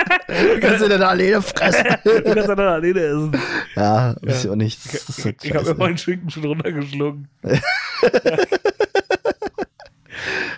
[0.54, 1.84] Du kannst du dann alleine fressen.
[2.04, 3.32] du kannst ja dann alleine essen.
[3.74, 4.84] Ja, weiß ich auch nicht.
[4.86, 7.26] Ist halt Ich habe mir meinen Schinken schon runtergeschluckt.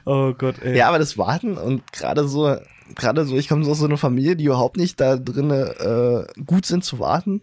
[0.05, 0.77] oh Gott, ey.
[0.77, 2.57] Ja, aber das Warten und gerade so,
[2.97, 6.25] gerade so, ich komme so aus so einer Familie, die überhaupt nicht da drin äh,
[6.45, 7.43] gut sind zu warten.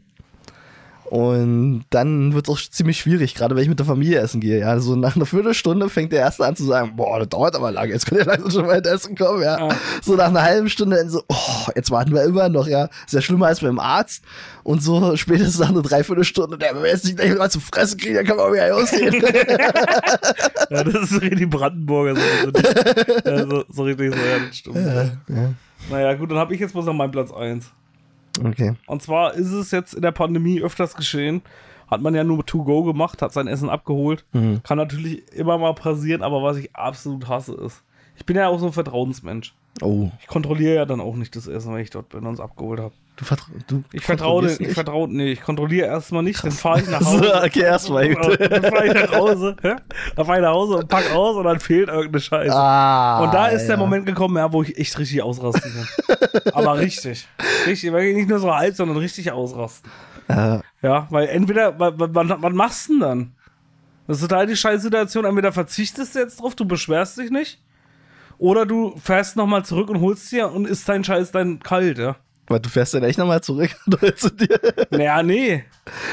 [1.06, 4.60] Und dann wird es auch ziemlich schwierig, gerade wenn ich mit der Familie essen gehe.
[4.60, 7.72] Ja, so nach einer Viertelstunde fängt der Erste an zu sagen, boah, das dauert aber
[7.72, 9.68] lang, jetzt könnt ihr langsam schon mal ins Essen kommen, ja.
[9.68, 9.76] Ja.
[10.02, 12.90] So nach einer halben Stunde dann so, oh, jetzt warten wir immer noch, ja.
[13.06, 14.24] Ist ja schlimmer als beim Arzt.
[14.64, 18.16] Und so spätestens nach einer Dreiviertelstunde, der will jetzt nicht gleich mal zu fressen kriegen,
[18.16, 19.14] dann kann man auch wieder ausgehen.
[20.70, 22.16] Ja, das ist so richtig Brandenburger.
[22.16, 22.52] So,
[23.26, 24.76] so, so, so richtig so, ja, das stimmt.
[24.78, 25.54] ja, ja.
[25.90, 27.66] Naja, gut, dann habe ich jetzt bloß noch meinen Platz 1.
[28.44, 28.76] Okay.
[28.88, 31.42] Und zwar ist es jetzt in der Pandemie öfters geschehen.
[31.88, 34.26] Hat man ja nur To-Go gemacht, hat sein Essen abgeholt.
[34.32, 34.62] Mhm.
[34.64, 37.84] Kann natürlich immer mal passieren, aber was ich absolut hasse ist.
[38.16, 39.54] Ich bin ja auch so ein Vertrauensmensch.
[39.82, 42.40] Oh, Ich kontrolliere ja dann auch nicht das Essen, wenn ich dort bin und es
[42.40, 42.94] abgeholt habe.
[43.16, 44.76] Du, vertra du Ich vertraue, kontrollierst ich nicht?
[44.76, 47.42] vertraue, nee, ich kontrolliere erstmal nicht, dann fahre ich nach So, Hause.
[47.46, 48.10] okay, erstmal.
[48.38, 51.60] Dann fahre ich nach Hause, dann fahre ich nach Hause und pack aus und dann
[51.60, 52.56] fehlt irgendeine Scheiße.
[52.56, 53.78] Ah, Und da ist der ja.
[53.78, 56.42] Moment gekommen, ja, wo ich echt richtig ausrasten kann.
[56.54, 57.28] Aber richtig.
[57.66, 59.90] Richtig, nicht nur so halb, sondern richtig ausrasten.
[60.30, 63.32] Ja, Ja, weil entweder, wa- wa- wann, wann machst du denn dann?
[64.08, 65.26] Das ist total die Scheißsituation.
[65.26, 67.62] Entweder verzichtest du jetzt drauf, du beschwerst dich nicht.
[68.38, 72.16] Oder du fährst nochmal zurück und holst dir und isst dein Scheiß dann kalt, ja.
[72.48, 73.70] Weil du fährst dann echt nochmal zurück
[74.18, 74.60] zu dir.
[74.92, 75.64] Naja, nee.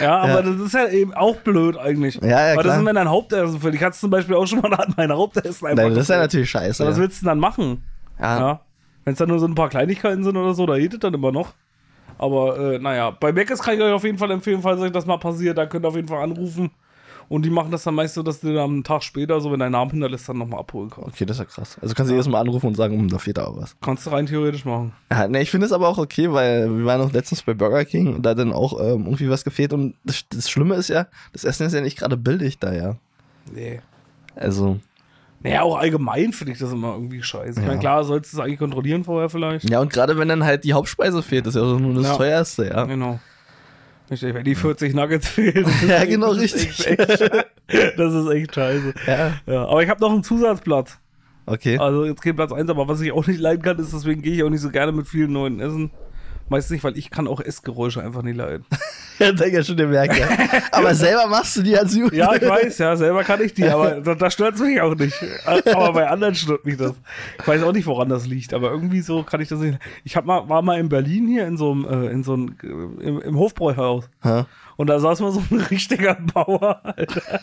[0.03, 0.43] Ja, aber Ja.
[0.43, 2.17] das ist ja eben auch blöd eigentlich.
[2.23, 2.79] Ja, ja, Weil das klar.
[2.81, 3.75] ist, wenn dein Hauptessen fällt.
[3.75, 5.83] Ich hatte zum Beispiel auch schon mal an mein Hauptessen einfach.
[5.85, 6.87] Nein, das ist ja natürlich scheiße.
[6.87, 7.83] Was willst du denn dann machen?
[8.19, 8.39] Ja.
[8.39, 8.61] Ja.
[9.05, 11.15] Wenn es dann nur so ein paar Kleinigkeiten sind oder so, da geht es dann
[11.15, 11.55] immer noch.
[12.19, 15.07] Aber äh, naja, bei Meckes kann ich euch auf jeden Fall empfehlen, falls euch das
[15.07, 16.71] mal passiert, da könnt ihr auf jeden Fall anrufen.
[17.31, 19.61] Und die machen das dann meist so, dass du dann am Tag später, so wenn
[19.61, 21.11] dein Name hinterlässt, dann nochmal abholen kannst.
[21.11, 21.79] Okay, das ist ja krass.
[21.81, 23.77] Also kannst du jedes Mal anrufen und sagen, hm, da fehlt aber was.
[23.81, 24.93] Kannst du rein theoretisch machen.
[25.13, 27.85] Ja, ne, ich finde es aber auch okay, weil wir waren auch letztens bei Burger
[27.85, 31.07] King und da dann auch ähm, irgendwie was gefehlt und das, das Schlimme ist ja,
[31.33, 32.97] das Essen ist ja nicht gerade billig da, ja.
[33.55, 33.81] Nee.
[34.35, 34.81] Also,
[35.43, 37.53] Naja, auch allgemein finde ich das immer irgendwie scheiße.
[37.61, 37.67] Ich Ja.
[37.69, 39.71] meine, klar, sollst du es eigentlich kontrollieren vorher vielleicht.
[39.71, 42.17] ja, und gerade wenn dann halt die Hauptspeise fehlt, ist ja so nur das Ja.
[42.17, 42.85] teuerste, ja.
[42.87, 43.21] Genau.
[44.11, 45.67] Richtig, wenn die 40 Nuggets fehlen.
[45.89, 46.87] Ja, genau, das ist richtig.
[46.99, 47.47] echt- echt-
[47.99, 48.95] Das ist echt scheiße.
[49.07, 50.99] Ja, Ja, aber ich habe noch einen Zusatzplatz.
[51.47, 51.79] okay.
[51.79, 54.35] Also jetzt geht Platz 1, aber was ich auch nicht leiden kann, ist, deswegen gehe
[54.35, 55.91] ich auch nicht so gerne mit vielen neuen Essen.
[56.51, 58.67] Meist nicht, weil ich kann auch Essgeräusche einfach nicht leiden.
[59.21, 60.27] Ja, denke ja schon gemerkt, ja.
[60.73, 62.15] Aber selber machst du die als Jugend.
[62.15, 64.95] Ja, ich weiß, ja, selber kann ich die, aber da, da stört es mich auch
[64.95, 65.15] nicht.
[65.45, 66.95] Aber bei anderen stört mich das.
[67.39, 69.79] Ich weiß auch nicht, woran das liegt, aber irgendwie so kann ich das nicht.
[70.05, 72.57] Ich hab mal, war mal in Berlin hier in so einem, äh, in so einem,
[72.63, 74.09] äh, im, im Hofbräuhaus.
[74.25, 74.47] Ha?
[74.79, 77.41] Und da saß mal so ein richtiger Bauer, Alter.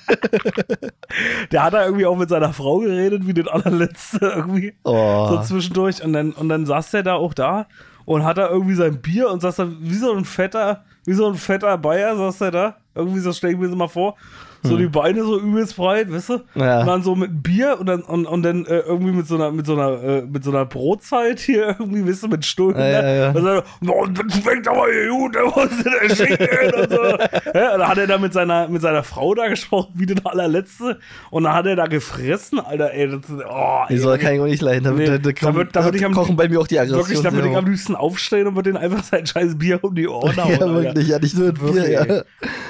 [1.51, 4.73] Der hat da irgendwie auch mit seiner Frau geredet, wie den allerletzte irgendwie.
[4.83, 5.27] Oh.
[5.29, 6.03] So zwischendurch.
[6.03, 7.67] Und dann, und dann saß der da auch da
[8.07, 11.27] und hat da irgendwie sein Bier und saß da wie so ein fetter, wie so
[11.27, 12.77] ein fetter Bayer, saß der da.
[12.95, 14.15] Irgendwie so stell ich mir das mal vor.
[14.63, 16.33] So die Beine so übelst breit, weißt du?
[16.53, 16.61] Hm.
[16.61, 16.81] Ja.
[16.81, 19.51] Und dann so mit Bier und dann, und, und dann äh, irgendwie mit so einer,
[19.51, 22.79] mit so einer, äh, mit so einer Brotzeit hier irgendwie, weißt du, mit Stunden.
[22.79, 23.29] Ja, ja, ja.
[23.31, 26.97] Und dann, oh, das schmeckt aber hier gut, da muss der Schinken und so.
[27.57, 30.17] Ja, und dann hat er da mit seiner, mit seiner Frau da gesprochen, wie der
[30.25, 30.99] allerletzte.
[31.31, 33.07] Und dann hat er da gefressen, Alter, ey.
[33.09, 34.83] Das, oh, ey, Wieso kann ich auch nicht leiden?
[34.83, 36.79] Da, Nee, da, da, da wird- da würd ich am- kochen bei mir auch die
[36.79, 36.99] Aggression.
[37.07, 39.95] Wirklich, da würde ich am liebsten aufstehen und würde den einfach sein scheiß Bier um
[39.95, 40.51] die Ohren hauen.
[40.51, 40.73] Ja, Alter.
[40.83, 42.01] wirklich, ja, nicht nur mit Bier, Wirklich, ja.
[42.03, 42.21] ey.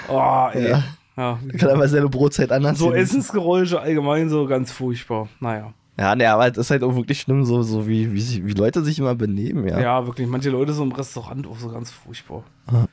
[0.10, 0.70] Oh, ey.
[0.70, 0.84] Ja.
[1.18, 1.40] Ja.
[1.58, 3.02] Kann einfach seine Brotzeit anders So sehen.
[3.02, 5.28] Essensgeräusche allgemein so ganz furchtbar.
[5.40, 5.74] Naja.
[6.00, 8.54] Ja, ne, aber das ist halt auch wirklich schlimm, so, so wie, wie, sich, wie
[8.54, 9.80] Leute sich immer benehmen, ja.
[9.80, 10.06] Ja.
[10.06, 10.28] wirklich.
[10.28, 12.44] Manche Leute so im Restaurant auch so ganz furchtbar.
[12.72, 12.86] Ja.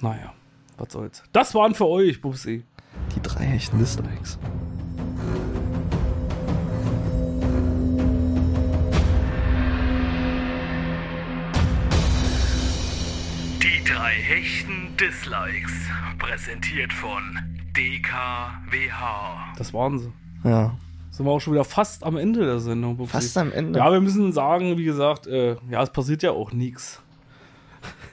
[0.00, 0.32] Naja,
[0.78, 1.24] was soll's.
[1.32, 2.62] Das waren für euch, Bubsi.
[3.16, 4.38] Die drei echten Dislikes.
[13.60, 15.72] Die drei hechten Dislikes.
[16.20, 17.22] Präsentiert von
[17.76, 19.54] DKWH.
[19.58, 20.12] Das waren sie.
[20.44, 20.74] Ja.
[21.10, 22.96] Sind wir auch schon wieder fast am Ende der Sendung.
[22.96, 23.12] Bubsi.
[23.12, 23.78] Fast am Ende.
[23.78, 27.00] Ja, wir müssen sagen, wie gesagt, äh, ja, es passiert ja auch nichts.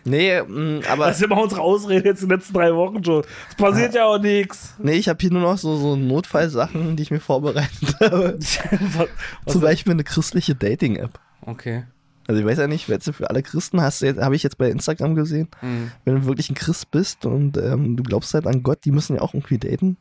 [0.03, 3.23] Nee, mh, aber Das ist immer unsere Ausrede jetzt in den letzten drei Wochen schon.
[3.49, 4.73] Es passiert ja auch nichts.
[4.79, 8.37] nee, ich habe hier nur noch so, so Notfallsachen, die ich mir vorbereitet habe.
[8.95, 9.07] Was-
[9.53, 11.19] Zum Beispiel eine christliche Dating-App.
[11.41, 11.83] Okay.
[12.29, 14.59] Also ich weiß ja nicht, jetzt für alle Christen hast du jetzt, habe ich jetzt
[14.59, 15.91] bei Instagram gesehen, Mhm.
[16.05, 19.15] wenn du wirklich ein Christ bist und ähm, du glaubst halt an Gott, die müssen
[19.15, 19.97] ja auch irgendwie daten.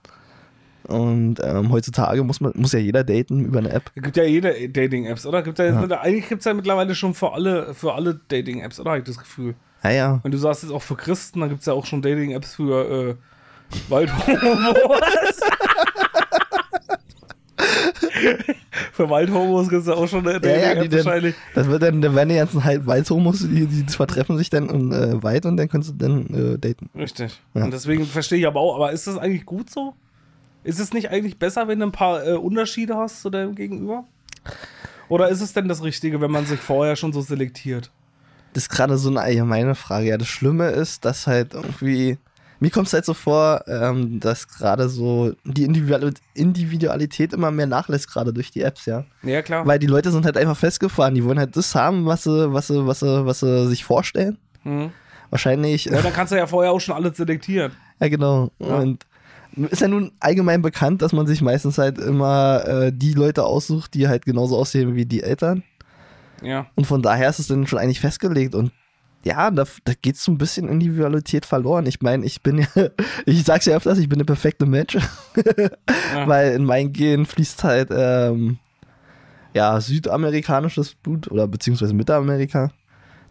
[0.87, 3.91] Und ähm, heutzutage muss man muss ja jeder daten über eine App.
[3.95, 5.43] Es gibt ja jede Dating-Apps, oder?
[5.43, 5.81] Gibt ja jetzt Ja.
[5.81, 8.91] mit, eigentlich gibt es ja mittlerweile schon für alle, für alle Dating-Apps, oder?
[8.91, 9.55] Habe ich das Gefühl.
[9.83, 10.20] Ja, ja.
[10.22, 13.09] Und du sagst jetzt auch für Christen, dann gibt es ja auch schon Dating-Apps für
[13.11, 13.14] äh,
[13.89, 14.31] Waldhomos.
[18.93, 21.35] für Waldhomos gibt es ja auch schon eine Ja, ja, die dann, wahrscheinlich.
[21.55, 24.93] das wird dann, da werden die ganzen halb Weißhomos, die, die vertreffen sich dann im
[24.93, 26.91] äh, Wald und dann kannst du dann äh, daten.
[26.95, 27.41] Richtig.
[27.55, 27.64] Ja.
[27.64, 29.95] Und deswegen verstehe ich aber auch, aber ist das eigentlich gut so?
[30.64, 34.05] Ist es nicht eigentlich besser, wenn du ein paar äh, Unterschiede hast zu deinem Gegenüber?
[35.09, 37.91] Oder ist es denn das Richtige, wenn man sich vorher schon so selektiert?
[38.53, 40.09] Das ist gerade so eine allgemeine Frage.
[40.09, 42.19] Ja, das Schlimme ist, dass halt irgendwie.
[42.61, 47.67] Mir kommt es halt so vor, ähm, dass gerade so die Individual Individualität immer mehr
[47.67, 49.05] nachlässt, gerade durch die Apps, ja.
[49.23, 49.67] Ja, klar.
[49.67, 51.15] Weil die Leute sind halt einfach festgefahren.
[51.15, 54.39] Die wollen halt das haben, was sie, was sie, was sie, was sie sich vorstellen.
[54.65, 54.91] Mhm.
[55.31, 55.85] Wahrscheinlich.
[55.85, 57.73] Ja, dann kannst du ja vorher auch schon alles selektieren.
[58.01, 58.51] Ja, genau.
[58.59, 59.05] Und
[59.57, 63.95] ist ja nun allgemein bekannt, dass man sich meistens halt immer äh, die Leute aussucht,
[63.95, 65.63] die halt genauso aussehen wie die Eltern.
[66.43, 66.67] Ja.
[66.75, 68.55] Und von daher ist es dann schon eigentlich festgelegt.
[68.55, 68.73] Und
[69.25, 71.87] ja, da, da geht so ein bisschen Individualität verloren.
[71.87, 72.66] Ich meine, ich bin ja,
[73.27, 74.95] ich sag's ja öfters, ich bin der perfekte Mensch.
[74.95, 76.27] Ja.
[76.27, 78.59] Weil in mein Gen fließt halt ähm,
[79.55, 82.71] ja, südamerikanisches Blut oder beziehungsweise Mittelamerika.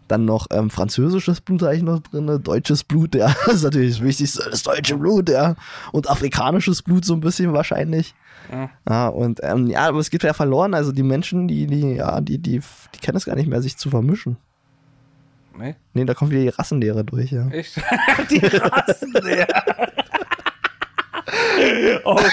[0.08, 4.04] Dann noch ähm, französisches Blut eigentlich noch drin, deutsches Blut, ja, das ist natürlich das
[4.04, 5.54] Wichtigste, das deutsche Blut, ja.
[5.92, 8.14] Und afrikanisches Blut so ein bisschen wahrscheinlich.
[8.50, 8.70] Ja.
[8.88, 10.72] Ja, und ähm, ja, aber es geht ja verloren.
[10.72, 12.60] Also die Menschen, die, die, ja, die, die,
[12.94, 14.38] die kennen es gar nicht mehr, sich zu vermischen.
[15.58, 15.74] Nee?
[15.92, 17.48] Nee, da kommt wieder die Rassenlehre durch, ja.
[17.48, 17.76] Echt?
[18.30, 19.48] Die Rassenlehre.
[22.04, 22.24] oh Gott.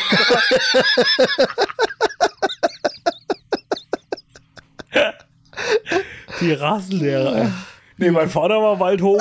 [6.40, 7.52] Die Rassenlehre.
[7.98, 9.18] Nee, mein Vater war Waldhomo.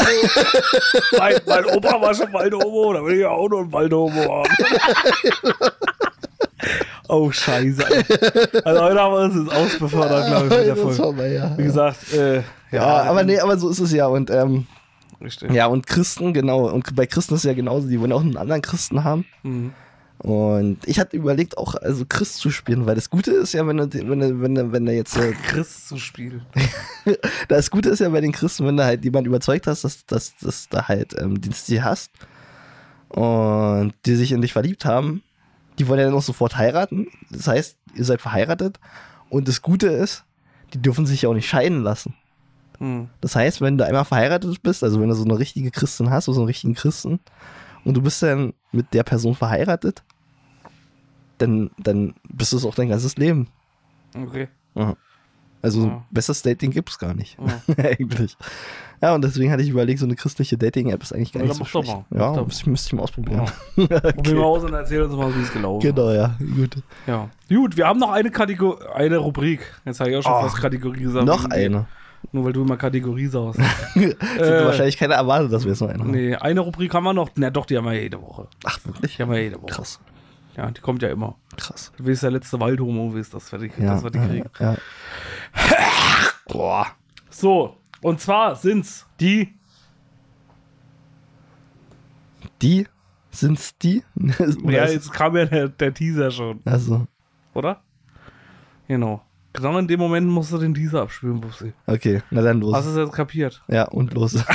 [1.19, 2.93] mein, mein Opa war schon Waldhomo.
[2.93, 4.51] Da will ich auch noch einen Waldhomo haben.
[7.09, 7.85] oh, scheiße.
[8.65, 11.35] Also heute haben wir uns ins Ausbefördert, glaube ich, mit der Folge.
[11.35, 11.57] ja.
[11.57, 12.43] Wie gesagt, äh,
[12.75, 14.07] Ja, aber nee, aber so ist es ja.
[14.07, 14.67] Und ähm,
[15.21, 15.53] Richtig.
[15.53, 16.69] ja, und Christen, genau.
[16.71, 19.25] Und bei Christen ist es ja genauso, die wollen auch einen anderen Christen haben.
[19.43, 19.73] Mhm.
[20.19, 23.77] Und ich hatte überlegt, auch also Christ zu spielen, weil das Gute ist ja, wenn
[23.77, 26.47] du, wenn du, wenn du, wenn du jetzt, äh, Chris zu spielen.
[27.49, 30.37] das Gute ist ja bei den Christen, wenn du halt jemand überzeugt hast, dass, dass,
[30.37, 32.11] dass du halt ähm, Stil hast
[33.09, 35.23] und die sich in dich verliebt haben,
[35.79, 37.09] die wollen ja dann auch sofort heiraten.
[37.31, 38.79] Das heißt, ihr seid verheiratet
[39.29, 40.25] und das Gute ist,
[40.73, 42.15] die dürfen sich ja auch nicht scheiden lassen.
[42.79, 43.09] Hm.
[43.21, 46.29] Das heißt, wenn du einmal verheiratet bist, also wenn du so eine richtige Christin hast,
[46.29, 47.21] oder so einen richtigen Christen,
[47.85, 50.03] und du bist dann mit der Person verheiratet,
[51.39, 53.49] dann, dann bist du es auch dein ganzes Leben.
[54.17, 54.49] Okay.
[55.63, 56.05] Also Ja.
[56.11, 57.37] besseres Dating gibt's gar nicht.
[57.39, 57.75] Ja.
[57.85, 58.37] eigentlich.
[59.03, 61.59] Ja, und deswegen hatte ich überlegt, so eine christliche Dating-App ist eigentlich gar Ja, nicht
[61.59, 61.89] so schlecht.
[61.89, 62.05] mal.
[62.11, 63.47] Ja, müsste ich, müsste ich mal ausprobieren.
[63.77, 65.95] Probieren wir aus und erzählen uns mal, wie es gelaufen ist.
[65.95, 66.37] Genau, ja.
[66.39, 66.77] Gut.
[67.07, 67.29] Ja.
[67.49, 69.61] Gut, wir haben noch eine Kategorie, eine Rubrik.
[69.85, 71.27] Jetzt habe ich auch schon Oh, fast Kategorie gesagt.
[71.27, 71.87] Noch eine.
[72.33, 73.27] Nur weil du immer Kategorie.
[73.27, 73.55] Hätte
[74.39, 76.11] Äh, wahrscheinlich keiner erwartet, dass wir jetzt noch eine haben.
[76.11, 77.31] nee, eine Rubrik haben wir noch.
[77.37, 78.49] Na doch, die haben wir jede Woche.
[78.65, 79.17] Ach, wirklich?
[79.17, 79.73] Die haben wir jede Woche.
[79.73, 80.01] Krass.
[80.57, 81.37] Ja, die kommt ja immer.
[81.57, 81.93] Krass.
[81.97, 84.49] Du bist der letzte Waldhomo, willst das, fertig, Ja, das wir die kriegen.
[84.61, 84.77] ja.
[86.49, 86.87] Boah.
[87.31, 89.55] So, und zwar sind's die.
[92.63, 92.87] Die?
[93.31, 94.03] Sind's die?
[94.65, 97.07] Ja, ist- jetzt kam ja der, der Teaser schon, also,
[97.53, 97.83] oder?
[98.87, 99.23] Genau.
[99.55, 101.73] Genau in dem Moment musst du den Teaser abspielen, Bubsi.
[101.87, 102.75] okay, na dann los.
[102.75, 103.63] Hast du es jetzt kapiert?
[103.69, 104.37] Ja, und los.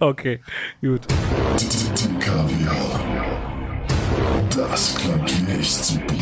[0.00, 0.40] Okay,
[0.82, 1.06] gut.
[2.18, 3.00] Kaviar.
[4.54, 6.14] Das klingt wie echt super.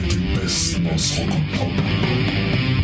[0.00, 2.74] Mit dem Besten aus Rock und Pop.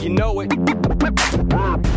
[0.00, 1.87] You know it.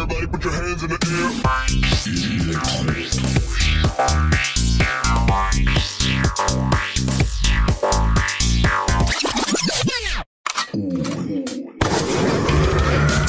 [0.00, 2.40] Everybody put your hands in the air.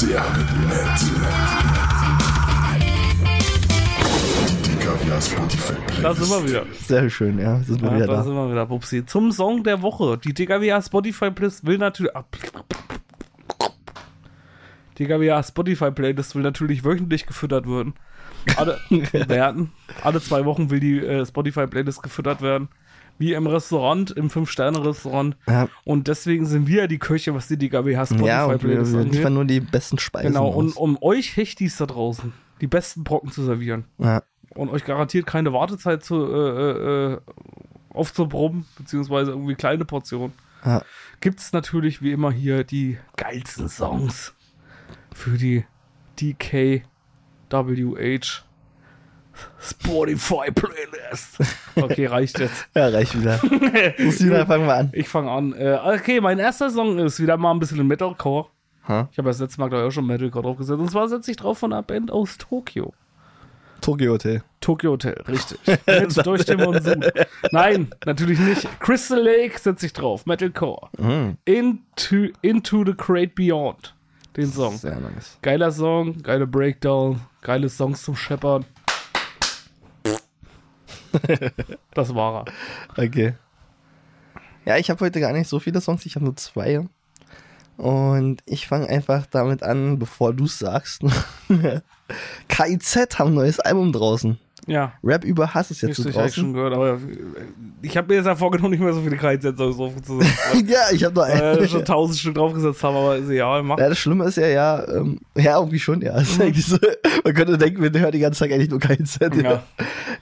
[0.00, 0.22] Der.
[6.02, 6.66] Da sind wir wieder.
[6.86, 7.60] Sehr schön, ja.
[7.60, 8.22] Sind wir Ja, wieder da da.
[8.24, 9.06] sind wir wieder, Pupsi.
[9.06, 10.18] Zum Song der Woche.
[10.18, 12.14] Die DKWA Spotify Playlist will natürlich.
[12.16, 12.24] Ah,
[14.98, 17.94] Die DKWA Spotify Playlist will natürlich wöchentlich gefüttert werden.
[18.56, 18.78] Alle,
[19.28, 19.72] werden.
[20.02, 22.68] Alle zwei Wochen will die äh, Spotify Playlist gefüttert werden.
[23.18, 25.36] Wie im Restaurant, im Fünf-Sterne-Restaurant.
[25.46, 28.78] Ja, Und deswegen sind wir ja die Köche, was die DKWA Spotify ja und wir,
[28.80, 29.12] angeht.
[29.12, 30.32] liefern nur die besten Speisen.
[30.32, 32.32] Genau, und um euch Hechtis da draußen
[32.62, 34.22] die besten Brocken zu servieren ja,
[34.54, 37.20] und euch garantiert keine Wartezeit zu, äh, äh,
[37.90, 40.32] aufzubrummen, beziehungsweise irgendwie kleine Portionen,
[40.64, 40.82] ja.
[41.20, 44.32] gibt es natürlich wie immer hier die geilsten Songs
[45.14, 45.64] für die
[46.20, 46.82] DKWH
[49.60, 51.38] Spotify Playlist.
[51.76, 52.68] Okay, reicht jetzt.
[52.74, 53.40] ja, reicht wieder.
[53.98, 54.90] Lucina, fangen wir an.
[54.92, 55.52] Ich fange an.
[55.54, 58.48] Äh, okay, mein erster Song ist wieder mal ein bisschen Metalcore.
[58.88, 59.08] Ha?
[59.12, 60.80] Ich habe das letzte Mal, glaube ich, auch schon Metalcore draufgesetzt.
[60.80, 62.92] Und zwar setze ich drauf von einer Band aus Tokio.
[63.80, 64.42] Tokyo Hotel.
[64.60, 65.58] Tokyo Hotel, richtig.
[65.66, 67.04] Mit durch den Monsun.
[67.50, 68.68] Nein, natürlich nicht.
[68.80, 70.24] Crystal Lake setze ich drauf.
[70.26, 70.88] Metalcore.
[70.98, 71.36] Mhm.
[71.44, 73.94] Into, Into the Great Beyond.
[74.36, 74.76] Den Song.
[74.78, 75.38] Sehr nice.
[75.42, 78.64] Geiler Song, geile Breakdown, geile Songs zum Scheppern.
[81.94, 83.04] das war er.
[83.04, 83.34] Okay.
[84.64, 86.86] Ja, ich habe heute gar nicht so viele Songs, ich habe nur zwei.
[87.76, 91.02] Und ich fange einfach damit an, bevor du es sagst.
[92.48, 94.38] KIZ haben ein neues Album draußen.
[94.66, 94.92] Ja.
[95.02, 96.54] Rap über Hass ist jetzt so Richtig, hab ich schon draußen.
[96.54, 96.98] gehört, aber äh,
[97.82, 101.16] ich habe mir jetzt ja vorgenommen, nicht mehr so viele Kreissätze aufzusetzen, ja, ich habe
[101.16, 101.68] wir einen.
[101.68, 103.78] schon tausend Stück draufgesetzt haben, aber ist egal, mach.
[103.78, 106.16] Ja, das Schlimme ist ja, ja, ähm, ja, irgendwie schon, ja.
[106.20, 106.78] Es eigentlich so,
[107.24, 108.78] man könnte denken, wir hören die ganze Zeit eigentlich nur.
[109.34, 109.44] Mhm.
[109.44, 109.62] Ja.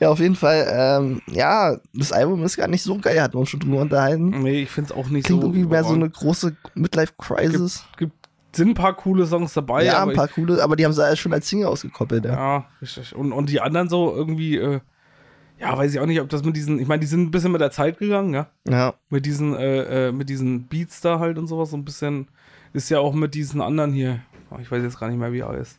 [0.01, 3.51] ja, auf jeden Fall, ähm, ja, das Album ist gar nicht so geil, wir uns
[3.51, 4.31] schon drüber unterhalten.
[4.43, 5.49] Nee, ich find's auch nicht Klingt so.
[5.49, 7.85] irgendwie mehr so eine große Midlife-Crisis.
[7.99, 8.13] Gibt,
[8.53, 11.05] sind ein paar coole Songs dabei, Ja, aber ein paar coole, aber die haben sie
[11.05, 12.37] alles schon als Single ausgekoppelt, ich, ja.
[12.37, 13.15] ja, richtig.
[13.15, 14.81] Und, und die anderen so irgendwie, äh,
[15.59, 17.53] ja, weiß ich auch nicht, ob das mit diesen, ich meine, die sind ein bisschen
[17.53, 18.49] mit der Zeit gegangen, ja.
[18.69, 22.29] Ja, Mit diesen, äh, äh, mit diesen Beats da halt und sowas, so ein bisschen,
[22.73, 24.21] ist ja auch mit diesen anderen hier,
[24.51, 25.79] oh, ich weiß jetzt gar nicht mehr, wie er heißt.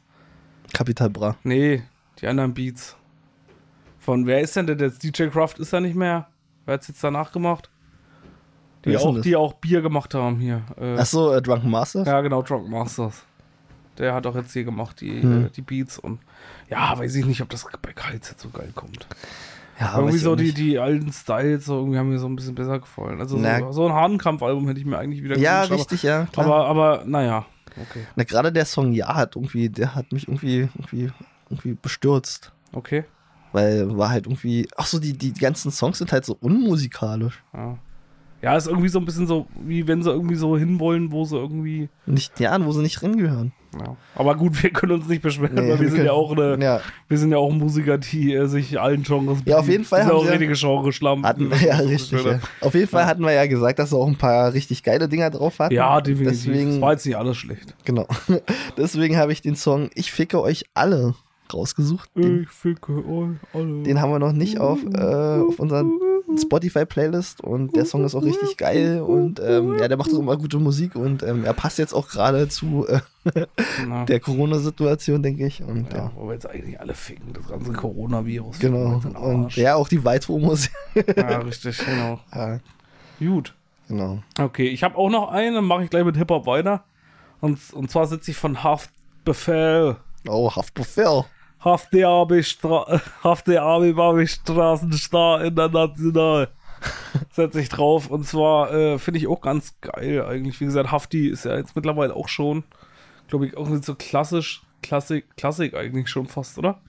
[0.74, 1.36] Capital Bra.
[1.44, 1.84] Nee,
[2.20, 2.96] die anderen Beats.
[4.00, 5.04] Von wer ist denn der jetzt?
[5.04, 6.28] DJ Kraft ist ja nicht mehr.
[6.66, 7.70] Wer hat's jetzt danach gemacht?
[8.86, 10.62] Die auch, die auch Bier gemacht haben hier.
[10.80, 12.08] Äh, Achso, äh, Drunken Masters?
[12.08, 13.24] ja, genau, Drunk Masters.
[13.98, 15.46] Der hat auch jetzt hier gemacht, die, Hm.
[15.46, 16.20] äh, die Beats und
[16.70, 19.06] ja, weiß ich nicht, ob das bei Kites jetzt so geil kommt.
[19.80, 22.80] Ja, irgendwie so die, die alten Styles, so irgendwie haben mir so ein bisschen besser
[22.80, 23.20] gefallen.
[23.20, 26.22] Also so, so ein Hahnenkampf-Album hätte ich mir eigentlich wieder Ja, gewünscht, richtig, ja.
[26.22, 26.46] Aber, Klar.
[26.46, 27.46] aber, aber naja,
[27.82, 28.06] okay.
[28.16, 31.12] Na, gerade der Song Ja hat irgendwie, der hat mich irgendwie, irgendwie,
[31.50, 32.52] irgendwie bestürzt.
[32.74, 33.04] Okay.
[33.54, 37.44] Weil war halt irgendwie, ach so, die, die ganzen Songs sind halt so unmusikalisch.
[37.54, 37.78] Ja.
[38.42, 41.38] Ja, ist irgendwie so ein bisschen so, wie wenn sie irgendwie so hinwollen, wo sie
[41.38, 41.90] irgendwie.
[42.08, 43.52] Nicht, ja, wo sie nicht drin gehören.
[43.80, 43.96] Ja.
[44.16, 46.32] Aber gut, wir können uns nicht beschweren, Nee, weil wir wir sind können- ja auch
[46.36, 49.86] eine, Ja, wir sind ja auch Musiker, die äh, sich allen Genres Ja, auf jeden
[49.86, 50.92] Fall haben ja auch richtige Genre
[51.24, 52.26] hatten wir ja richtig.
[52.26, 52.40] Ja.
[52.60, 55.30] Auf jeden Fall hatten wir ja gesagt, dass sie auch ein paar richtig geile Dinger
[55.30, 55.74] drauf hatten.
[55.74, 56.44] Ja, definitiv.
[56.44, 57.74] Deswegen, das war jetzt nicht alles schlecht.
[57.86, 58.08] genau.
[58.78, 61.14] Deswegen habe ich den Song Ich ficke euch alle
[61.54, 62.10] rausgesucht.
[62.16, 63.84] Den, Ich ficke euch alle.
[63.84, 64.98] den haben wir noch nicht auf, äh,
[65.48, 65.86] auf unserer
[66.38, 70.38] Spotify-Playlist und der Song ist auch richtig geil und ähm, ja, der macht auch immer
[70.38, 73.00] gute Musik und ähm, er passt jetzt auch gerade zu äh,
[74.08, 75.62] der Corona-Situation, denke ich.
[75.62, 78.60] Und ja, ja, wo wir jetzt eigentlich alle ficken, das ganze Coronavirus.
[78.60, 79.02] genau.
[79.20, 80.70] Und ja, auch die White-Homos.
[80.96, 82.20] ja, richtig, genau.
[82.36, 82.60] ja,
[83.20, 83.54] Gut.
[83.88, 84.24] genau.
[84.40, 86.84] Okay, ich habe auch noch einen, dann mache ich gleich mit Hip-Hop weiter.
[87.40, 89.98] Und, und zwar sitze ich von Haftbefehl.
[90.28, 91.26] Oh, Haftbefehl.
[91.64, 92.44] Haftbefehl
[94.28, 96.48] Straßenstar international.
[97.32, 98.08] Setze ich drauf.
[98.10, 100.60] Und zwar äh, finde ich auch ganz geil eigentlich.
[100.60, 102.64] Wie gesagt, Hafti ist ja jetzt mittlerweile auch schon,
[103.28, 106.80] glaube ich, auch nicht so klassisch, Klassik, Klassik eigentlich schon fast, oder?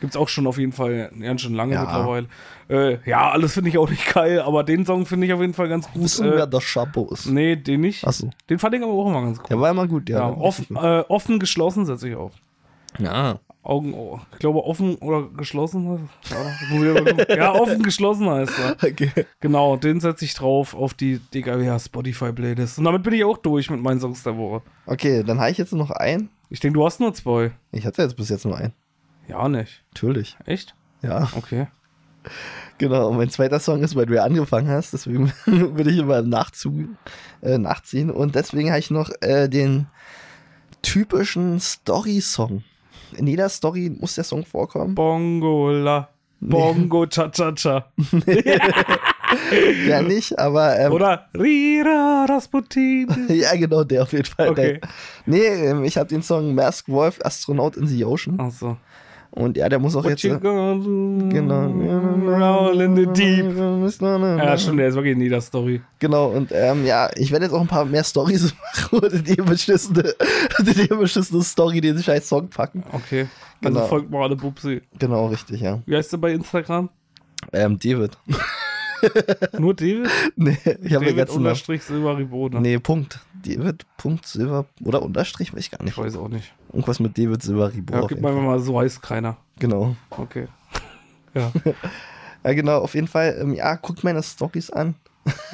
[0.00, 1.82] Gibt's auch schon auf jeden Fall ganz schön lange Ja.
[1.82, 2.26] mittlerweile.
[2.68, 5.54] Äh, ja, alles finde ich auch nicht geil, aber den Song finde ich auf jeden
[5.54, 6.02] Fall ganz gut.
[6.02, 7.26] Wissen wer Äh, der Chapeau ist?
[7.26, 8.04] nee, den nicht.
[8.06, 8.30] Achso.
[8.50, 9.46] Den fand ich aber auch immer ganz cool.
[9.50, 10.18] Der war immer gut, ja.
[10.18, 12.32] Ja, offen, äh, offen geschlossen setze ich auf.
[12.96, 13.06] gut.
[13.06, 13.38] ja.
[13.68, 16.08] Augen, oh, ich glaube offen oder geschlossen.
[17.28, 18.76] Ja, offen geschlossen heißt er.
[18.90, 19.10] Okay.
[19.40, 22.78] Genau, den setze ich drauf auf die DKWH Spotify Playlist.
[22.78, 24.62] Und damit bin ich auch durch mit meinen Songs der Woche.
[24.86, 26.30] okay, dann habe ich jetzt noch einen.
[26.48, 27.52] Ich denke, du hast nur zwei.
[27.70, 28.72] Ich hatte jetzt bis jetzt nur einen.
[29.28, 29.84] Ja, nicht.
[29.92, 30.38] Natürlich.
[30.46, 30.74] Echt?
[31.02, 31.66] Ja, Okay.
[32.78, 33.08] genau.
[33.08, 36.88] Und mein zweiter Song ist, weil du ja angefangen hast, deswegen will ich immer nachzu,
[37.42, 38.10] äh, nachziehen.
[38.10, 39.88] Und deswegen habe ich noch äh, den
[40.80, 42.64] typischen Story-Song.
[43.16, 44.94] In jeder Story muss der Song vorkommen.
[44.94, 46.08] Bongola.
[46.40, 47.86] Bongo cha cha cha.
[49.86, 53.08] Ja, nicht, aber ähm, Oder Rira Rasputin.
[53.28, 54.48] ja, genau, der auf jeden Fall.
[54.48, 54.80] Okay.
[54.80, 54.88] Der.
[55.26, 58.40] Nee, ähm, ich habe den Song Mask Wolf, Astronaut in the Ocean.
[58.40, 58.78] Achso.
[59.30, 60.22] Und ja, der muss auch What jetzt.
[60.22, 60.38] you äh?
[60.38, 61.66] Genau.
[61.66, 63.56] Roll in the deep.
[63.56, 65.80] Ja, stimmt, der ist wirklich in jeder Story.
[65.98, 68.54] Genau, und ähm, ja, ich werde jetzt auch ein paar mehr Stories
[68.90, 70.14] machen und die beschissene,
[70.60, 72.82] die beschissene Story den scheiß Song packen.
[72.92, 73.26] Okay.
[73.62, 73.86] Also Genau.
[73.88, 74.82] folgt mal alle Bubsi.
[74.98, 75.80] Genau, richtig, ja.
[75.84, 76.88] Wie heißt der bei Instagram?
[77.52, 78.16] Ähm, David.
[79.58, 80.08] Nur David?
[80.36, 81.46] nee, ich habe den ganzen Namen.
[81.46, 82.60] unterstrich Silberribone.
[82.60, 83.20] Nee, Punkt.
[83.44, 85.98] David, Punkt, Silber, oder Unterstrich, weiß ich gar Ich nicht.
[85.98, 86.52] weiß auch nicht.
[86.72, 88.00] Irgendwas mit David Silber Ribor.
[88.02, 89.36] Ja, gib mal mal, so heißt keiner.
[89.58, 89.96] Genau.
[90.10, 90.48] Okay.
[91.34, 91.52] Ja,
[92.42, 94.94] Ja, genau, auf jeden Fall, ähm, ja, guckt meine Stories an.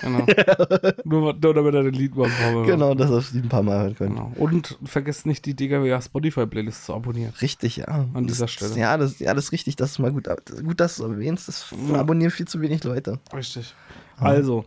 [0.01, 0.25] genau.
[1.05, 2.67] nur, nur damit er den Lied mal braucht.
[2.67, 4.11] Genau, dass ihr die ein paar Mal hören könnt.
[4.15, 4.33] genau.
[4.37, 7.33] Und vergesst nicht, die DKWH Spotify-Playlist zu abonnieren.
[7.43, 7.87] Richtig, ja.
[7.87, 8.79] An das, dieser Stelle.
[8.79, 10.29] Ja das, ja, das ist richtig, das ist mal gut.
[10.63, 11.49] Gut, dass du es erwähnst.
[11.49, 13.19] Das abonnieren viel zu wenig Leute.
[13.35, 13.75] Richtig.
[14.17, 14.65] Also,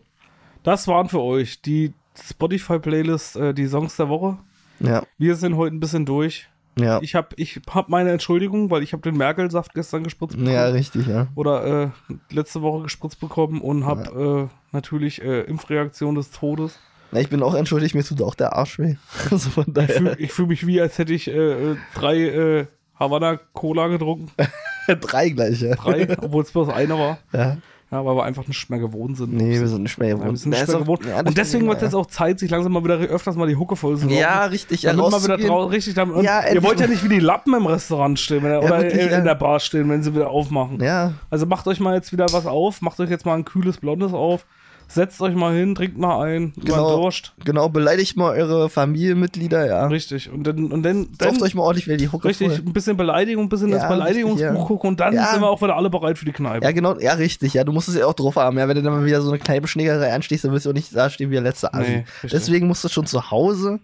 [0.62, 4.36] das waren für euch die Spotify-Playlist, äh, die Songs der Woche.
[4.80, 6.48] Ja, Wir sind heute ein bisschen durch.
[6.78, 7.00] ja.
[7.02, 10.52] Ich habe ich hab meine Entschuldigung, weil ich habe den Merkelsaft gestern gespritzt bekommen.
[10.54, 11.28] Ja, richtig, ja.
[11.34, 16.78] Oder äh, letzte Woche gespritzt bekommen und habe äh, natürlich äh, Impfreaktion des Todes.
[17.10, 18.96] Na, ich bin auch entschuldigt, mir tut auch der Arsch weh.
[19.30, 19.88] Also von Ich daher.
[19.96, 22.66] fühle ich fühl mich wie, als hätte ich äh, äh, drei äh,
[22.98, 24.30] Havana Cola getrunken.
[25.00, 25.74] Drei gleich, ja.
[25.74, 27.18] Drei, obwohl es bloß einer war.
[27.32, 27.58] ja.
[27.90, 29.32] Ja, weil wir einfach nicht mehr gewohnt sind.
[29.32, 30.38] Nee, wir sind nicht mehr Ja, wir gewohnt.
[30.38, 31.06] sind nicht Ja, mehr gewohnt.
[31.06, 33.56] ja, und deswegen wird es jetzt auch Zeit, sich langsam mal wieder öfters mal die
[33.56, 34.50] Hucke voll zu Ja, rauchen.
[34.50, 35.48] richtig, ja, Damit mal wieder rauszugehen.
[35.48, 38.58] drau- richtig damit, Ja, Ihr wollt ja nicht wie die Lappen im Restaurant stehen wenn,
[38.58, 39.16] oder wirklich, in, ja.
[39.18, 40.82] in der Bar stehen, wenn sie wieder aufmachen.
[40.82, 43.78] Ja, Also macht euch mal jetzt wieder was auf, macht euch jetzt mal ein kühles
[43.78, 44.44] Blondes auf,
[44.90, 46.96] setzt euch mal hin, trinkt mal ein, Genau.
[47.02, 47.34] Durst.
[47.44, 49.86] genau, beleidigt mal eure Familienmitglieder, ja.
[49.86, 50.30] Richtig.
[50.32, 52.62] Und dann, und dann, Sauft dann euch mal ordentlich wieder die Hucke richtig, voll.
[52.66, 54.64] ein bisschen Beleidigung, ein bisschen Ja, ins Beleidigungsbuch ja.
[54.64, 55.26] gucken und dann Ja.
[55.26, 56.64] sind wir auch wieder alle bereit für die Kneipe.
[56.64, 58.82] Ja, genau, ja, richtig, ja, du musst es ja auch drauf haben, ja, wenn du
[58.82, 61.34] dann mal wieder so eine Kneipenschlägerei anstehst, dann willst du auch nicht da stehen wie
[61.34, 61.90] der letzte Assi.
[61.98, 62.04] Nee.
[62.32, 63.80] Deswegen musst du schon zu Hause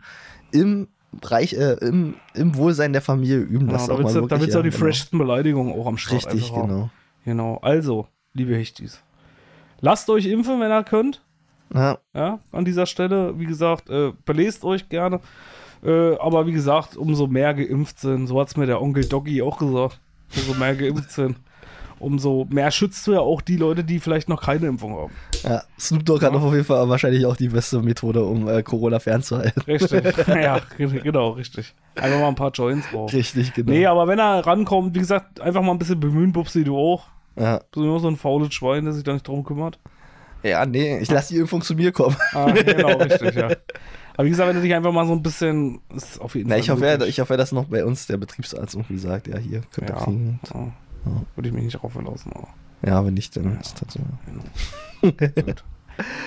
[0.52, 0.88] im
[1.20, 3.66] Bereich, äh, im, im Wohlsein der Familie üben.
[3.66, 4.70] Ja, Das da willst du, auch die genau.
[4.72, 6.68] freshsten Beleidigungen auch am Start Richtig, haben.
[6.68, 6.90] genau.
[7.24, 7.58] Genau.
[7.62, 9.00] Also, liebe Hechtis,
[9.84, 11.20] lasst euch impfen, wenn ihr könnt.
[11.72, 15.20] Ja, Ja, an dieser Stelle, wie gesagt, äh, belest euch gerne.
[15.84, 19.42] Äh, aber wie gesagt, umso mehr geimpft sind, so hat es mir der Onkel Doggy
[19.42, 20.00] auch gesagt,
[20.34, 21.36] umso mehr geimpft sind,
[21.98, 25.12] umso mehr schützt du ja auch die Leute, die vielleicht noch keine Impfung haben.
[25.42, 25.62] ja.
[25.78, 29.62] Snoop Dogg hat auf jeden Fall wahrscheinlich auch die beste Methode, um äh, Corona fernzuhalten.
[29.62, 30.04] Richtig.
[30.28, 31.74] ja, genau, richtig.
[31.96, 33.12] Einfach mal ein paar Joints drauf.
[33.12, 33.72] Richtig, genau.
[33.72, 37.08] Nee, aber wenn er rankommt, wie gesagt, einfach mal ein bisschen bemühen, Bubsi, du auch.
[37.36, 37.58] Ja.
[37.72, 39.78] Du bist nur so ein faules Schwein, der sich da nicht drum kümmert.
[40.42, 42.16] ja, nee, ich lasse die Impfung zu mir kommen.
[42.32, 43.48] Ah, genau, richtig, ja.
[44.16, 46.54] Aber wie gesagt, wenn du dich einfach mal so ein bisschen, ist auf jeden Na,
[46.54, 46.60] Fall.
[46.60, 49.62] ich hoffe, ja, ich hoffe, dass noch bei uns der Betriebsarzt irgendwie sagt, ja, hier,
[49.72, 50.38] könnt ihr Ja, kriegen.
[50.54, 50.72] ja.
[51.34, 52.30] Würde ich mich nicht drauf verlassen.
[52.34, 52.48] Aber.
[52.86, 54.00] Ja, wenn nicht, dann ist das so.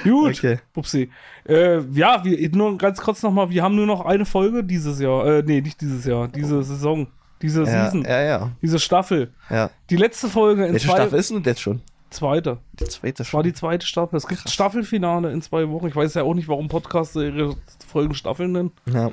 [0.04, 0.60] Gut, Okay.
[0.74, 1.10] Pupsi.
[1.48, 5.26] Äh, ja, wir, nur ganz kurz nochmal, wir haben nur noch eine Folge dieses Jahr.
[5.26, 7.08] Äh, nee, nicht dieses Jahr, diese Saison.
[7.42, 8.04] Diese Ja, Season.
[8.04, 9.32] ja, ja, Diese Staffel.
[9.50, 9.70] ja.
[9.90, 10.96] Die letzte Folge in Welche zwei.
[10.96, 11.82] Staffel ist denn das jetzt schon?
[12.10, 12.60] Zweite.
[12.80, 14.16] Die zweite Das war die zweite Staffel.
[14.16, 14.54] Es gibt Krass.
[14.54, 15.88] Staffelfinale in zwei Wochen.
[15.88, 18.72] Ich weiß ja auch nicht, warum Podcasts ihre Folgen Staffeln nennen.
[18.86, 19.12] Ja.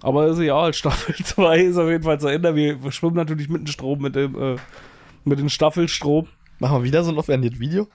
[0.00, 2.54] Aber ist ja, Staffel 2 ist auf jeden Fall zu Ende.
[2.54, 4.56] Wir schwimmen natürlich mit dem Strom, mit dem, äh,
[5.24, 6.28] mit dem Staffelstrom.
[6.60, 7.88] Machen wir wieder so ein aufwendiges Video?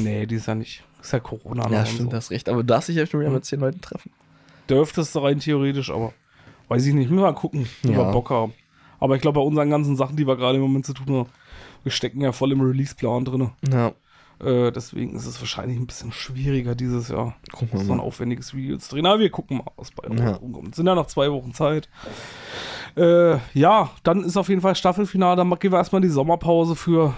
[0.00, 0.82] Nee, die ist ja nicht.
[1.00, 1.70] Ist ja Corona.
[1.70, 2.16] Ja, stimmt, so.
[2.16, 2.48] hast recht.
[2.48, 4.10] Aber du darfst dich ja schon wieder mit zehn Leuten treffen.
[4.68, 6.12] Dürftest du rein theoretisch, aber
[6.68, 7.08] weiß ich nicht.
[7.08, 7.98] Müssen wir mal gucken, wie Ja.
[7.98, 8.52] wir Bock haben.
[9.00, 11.28] Aber ich glaube, bei unseren ganzen Sachen, die wir gerade im Moment zu tun haben,
[11.82, 13.50] wir stecken ja voll im Release-Plan drin.
[13.70, 13.92] Ja.
[14.44, 18.54] Äh, deswegen ist es wahrscheinlich ein bisschen schwieriger dieses Jahr, Gucken wir so ein aufwendiges
[18.54, 19.06] Video zu drehen.
[19.06, 20.32] Aber wir gucken mal, was bei Ja.
[20.34, 20.74] rumkommt.
[20.74, 21.88] Sind ja noch zwei Wochen Zeit.
[22.96, 25.36] Äh, ja, dann ist auf jeden Fall Staffelfinale.
[25.36, 27.14] Dann gehen wir erstmal die Sommerpause für.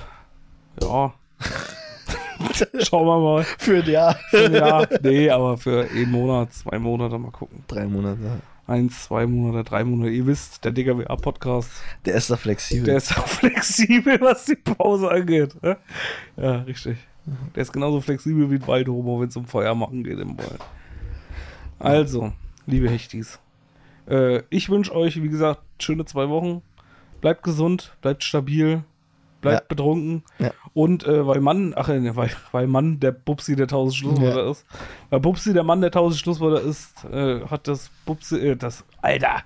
[0.82, 1.12] Ja.
[2.80, 3.44] Schauen wir mal.
[3.58, 4.16] Für ein Jahr.
[4.32, 7.64] Ja, nee, aber für einen Monat, zwei Monate mal gucken.
[7.66, 8.40] Drei Monate.
[8.68, 10.10] Eins, zwei Monate, drei Monate.
[10.10, 11.70] Ihr wisst, der DGWA-Podcast,
[12.04, 12.84] Der ist da flexibel.
[12.84, 15.60] der ist auch flexibel, was die Pause angeht.
[15.62, 15.78] ne?
[16.36, 16.98] Ja, richtig.
[17.54, 20.60] Der ist genauso flexibel wie ein Waldhomo, wenn es um Feuer machen geht im Wald.
[21.78, 22.32] Also,
[22.66, 23.38] liebe Hechtis,
[24.08, 26.62] äh, ich wünsche euch, wie gesagt, schöne zwei Wochen.
[27.20, 28.82] Bleibt gesund, bleibt stabil,
[29.40, 29.66] bleibt Ja.
[29.68, 30.22] betrunken.
[30.38, 30.50] Ja.
[30.74, 34.50] Und äh, weil Mann, ach nee, weil, weil Mann der Bubsi der tausend Schlusswörter Ja.
[34.50, 34.64] ist,
[35.10, 39.42] weil Bubsi der Mann der tausend Schlusswörter ist, äh, hat das Bubsi, äh, das, Alter,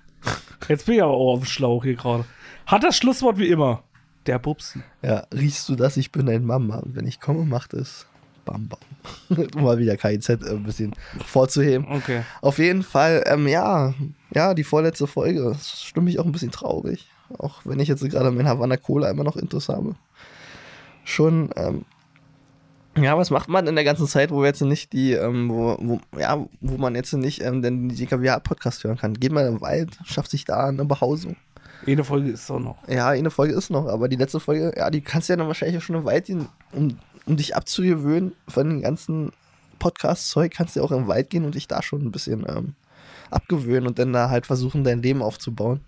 [0.69, 2.25] jetzt bin ich aber auch auf dem Schlauch hier gerade.
[2.67, 3.83] Hat das Schlusswort wie immer,
[4.27, 4.81] der Bubsi.
[5.03, 5.97] Ja, riechst du das?
[5.97, 6.77] Ich bin dein Mama.
[6.79, 8.07] Und wenn ich komme, macht es
[8.45, 8.79] bam bam.
[9.57, 10.95] um mal wieder KIZ äh, ein bisschen
[11.27, 11.87] vorzuheben.
[11.91, 12.23] Okay.
[12.41, 13.95] Auf jeden Fall, ähm, ja,
[14.35, 15.43] ja, die vorletzte Folge.
[15.45, 17.07] Das stimmt mich auch ein bisschen traurig.
[17.39, 19.95] Auch wenn ich jetzt gerade mein Havana Cola immer noch Intus habe.
[21.05, 21.85] Schon, ähm,
[22.97, 25.77] ja, was macht man in der ganzen Zeit, wo wir jetzt nicht die, ähm, wo,
[25.81, 29.15] wo, ja, wo man jetzt nicht ähm, den DKWA-Podcast hören kann?
[29.15, 31.37] Geht mal in den Wald, schafft sich da eine Behausung.
[31.87, 32.77] Eine Folge ist doch noch.
[32.87, 35.49] Ja, eine Folge ist noch, aber die letzte Folge, ja, die kannst du ja dann
[35.49, 39.33] wahrscheinlich auch schon im Wald gehen, um, um dich abzugewöhnen von dem ganzen
[39.79, 42.75] Podcast-Zeug, kannst du auch im Wald gehen und dich da schon ein bisschen ähm,
[43.31, 45.81] abgewöhnen und dann da halt versuchen, dein Leben aufzubauen.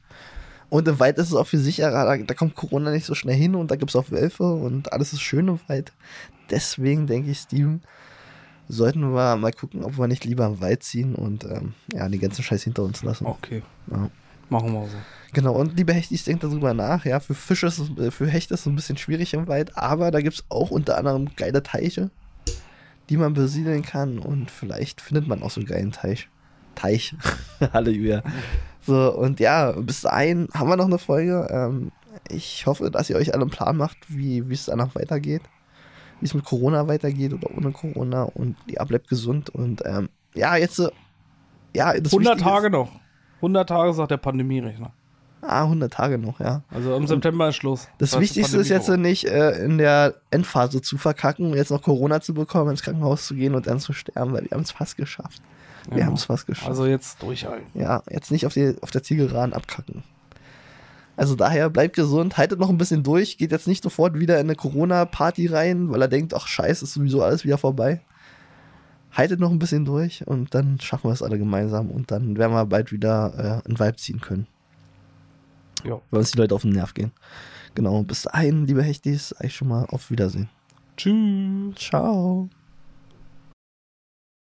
[0.74, 3.36] Und im Wald ist es auch viel sicherer, da, da kommt Corona nicht so schnell
[3.36, 5.92] hin und da gibt es auch Wölfe und alles ist schön im Wald.
[6.50, 7.80] Deswegen denke ich, Steven,
[8.66, 12.18] sollten wir mal gucken, ob wir nicht lieber im Wald ziehen und ähm, ja, den
[12.18, 13.24] ganzen Scheiß hinter uns lassen.
[13.24, 13.62] Okay.
[13.88, 14.10] Ja.
[14.48, 14.96] Machen wir so.
[15.32, 17.04] Genau, und liebe Hechtis, denkt darüber nach.
[17.04, 19.78] Ja, für Fische ist es, äh, für Hechte ist es ein bisschen schwierig im Wald,
[19.78, 22.10] aber da gibt es auch unter anderem geile Teiche,
[23.10, 26.28] die man besiedeln kann und vielleicht findet man auch so einen geilen Teich.
[26.74, 27.14] Teich.
[27.72, 28.24] Halleluja.
[28.86, 31.46] So, und ja, bis dahin haben wir noch eine Folge.
[31.50, 31.92] Ähm,
[32.28, 35.42] ich hoffe, dass ihr euch alle einen Plan macht, wie es danach weitergeht.
[36.20, 40.56] Wie es mit Corona weitergeht oder ohne Corona und ja, bleibt gesund und ähm, ja,
[40.56, 40.90] jetzt äh,
[41.74, 42.92] ja, das 100 Wichtige Tage Ist, noch.
[43.36, 44.92] 100 Tage sagt der Pandemierechner.
[45.42, 46.62] ah, 100 Tage noch, ja.
[46.70, 47.88] Also im September ist Schluss.
[47.98, 52.20] Das die Wichtigste ist jetzt nicht äh, in der Endphase zu verkacken jetzt noch Corona
[52.20, 54.96] zu bekommen, ins Krankenhaus zu gehen und dann zu sterben, weil wir haben es fast
[54.96, 55.42] geschafft.
[55.88, 56.06] Wir Genau.
[56.06, 56.68] haben es fast geschafft.
[56.68, 57.66] Also jetzt durchhalten.
[57.74, 60.02] ja, jetzt nicht auf, die, auf der Zielgeraden abkacken.
[61.16, 64.46] Also daher bleibt gesund, haltet noch ein bisschen durch, geht jetzt nicht sofort wieder in
[64.46, 68.00] eine Corona-Party rein, weil er denkt, ach scheiße, ist sowieso alles wieder vorbei.
[69.12, 72.52] Haltet noch ein bisschen durch und dann schaffen wir es alle gemeinsam und dann werden
[72.52, 74.48] wir bald wieder äh, einen Vibe ziehen können.
[75.84, 76.00] Ja.
[76.10, 77.12] Weil uns die Leute auf den Nerv gehen.
[77.76, 80.48] Genau, bis dahin, liebe Hechtis, eigentlich schon mal auf Wiedersehen.
[80.96, 81.76] Tschüss.
[81.76, 82.48] Ciao.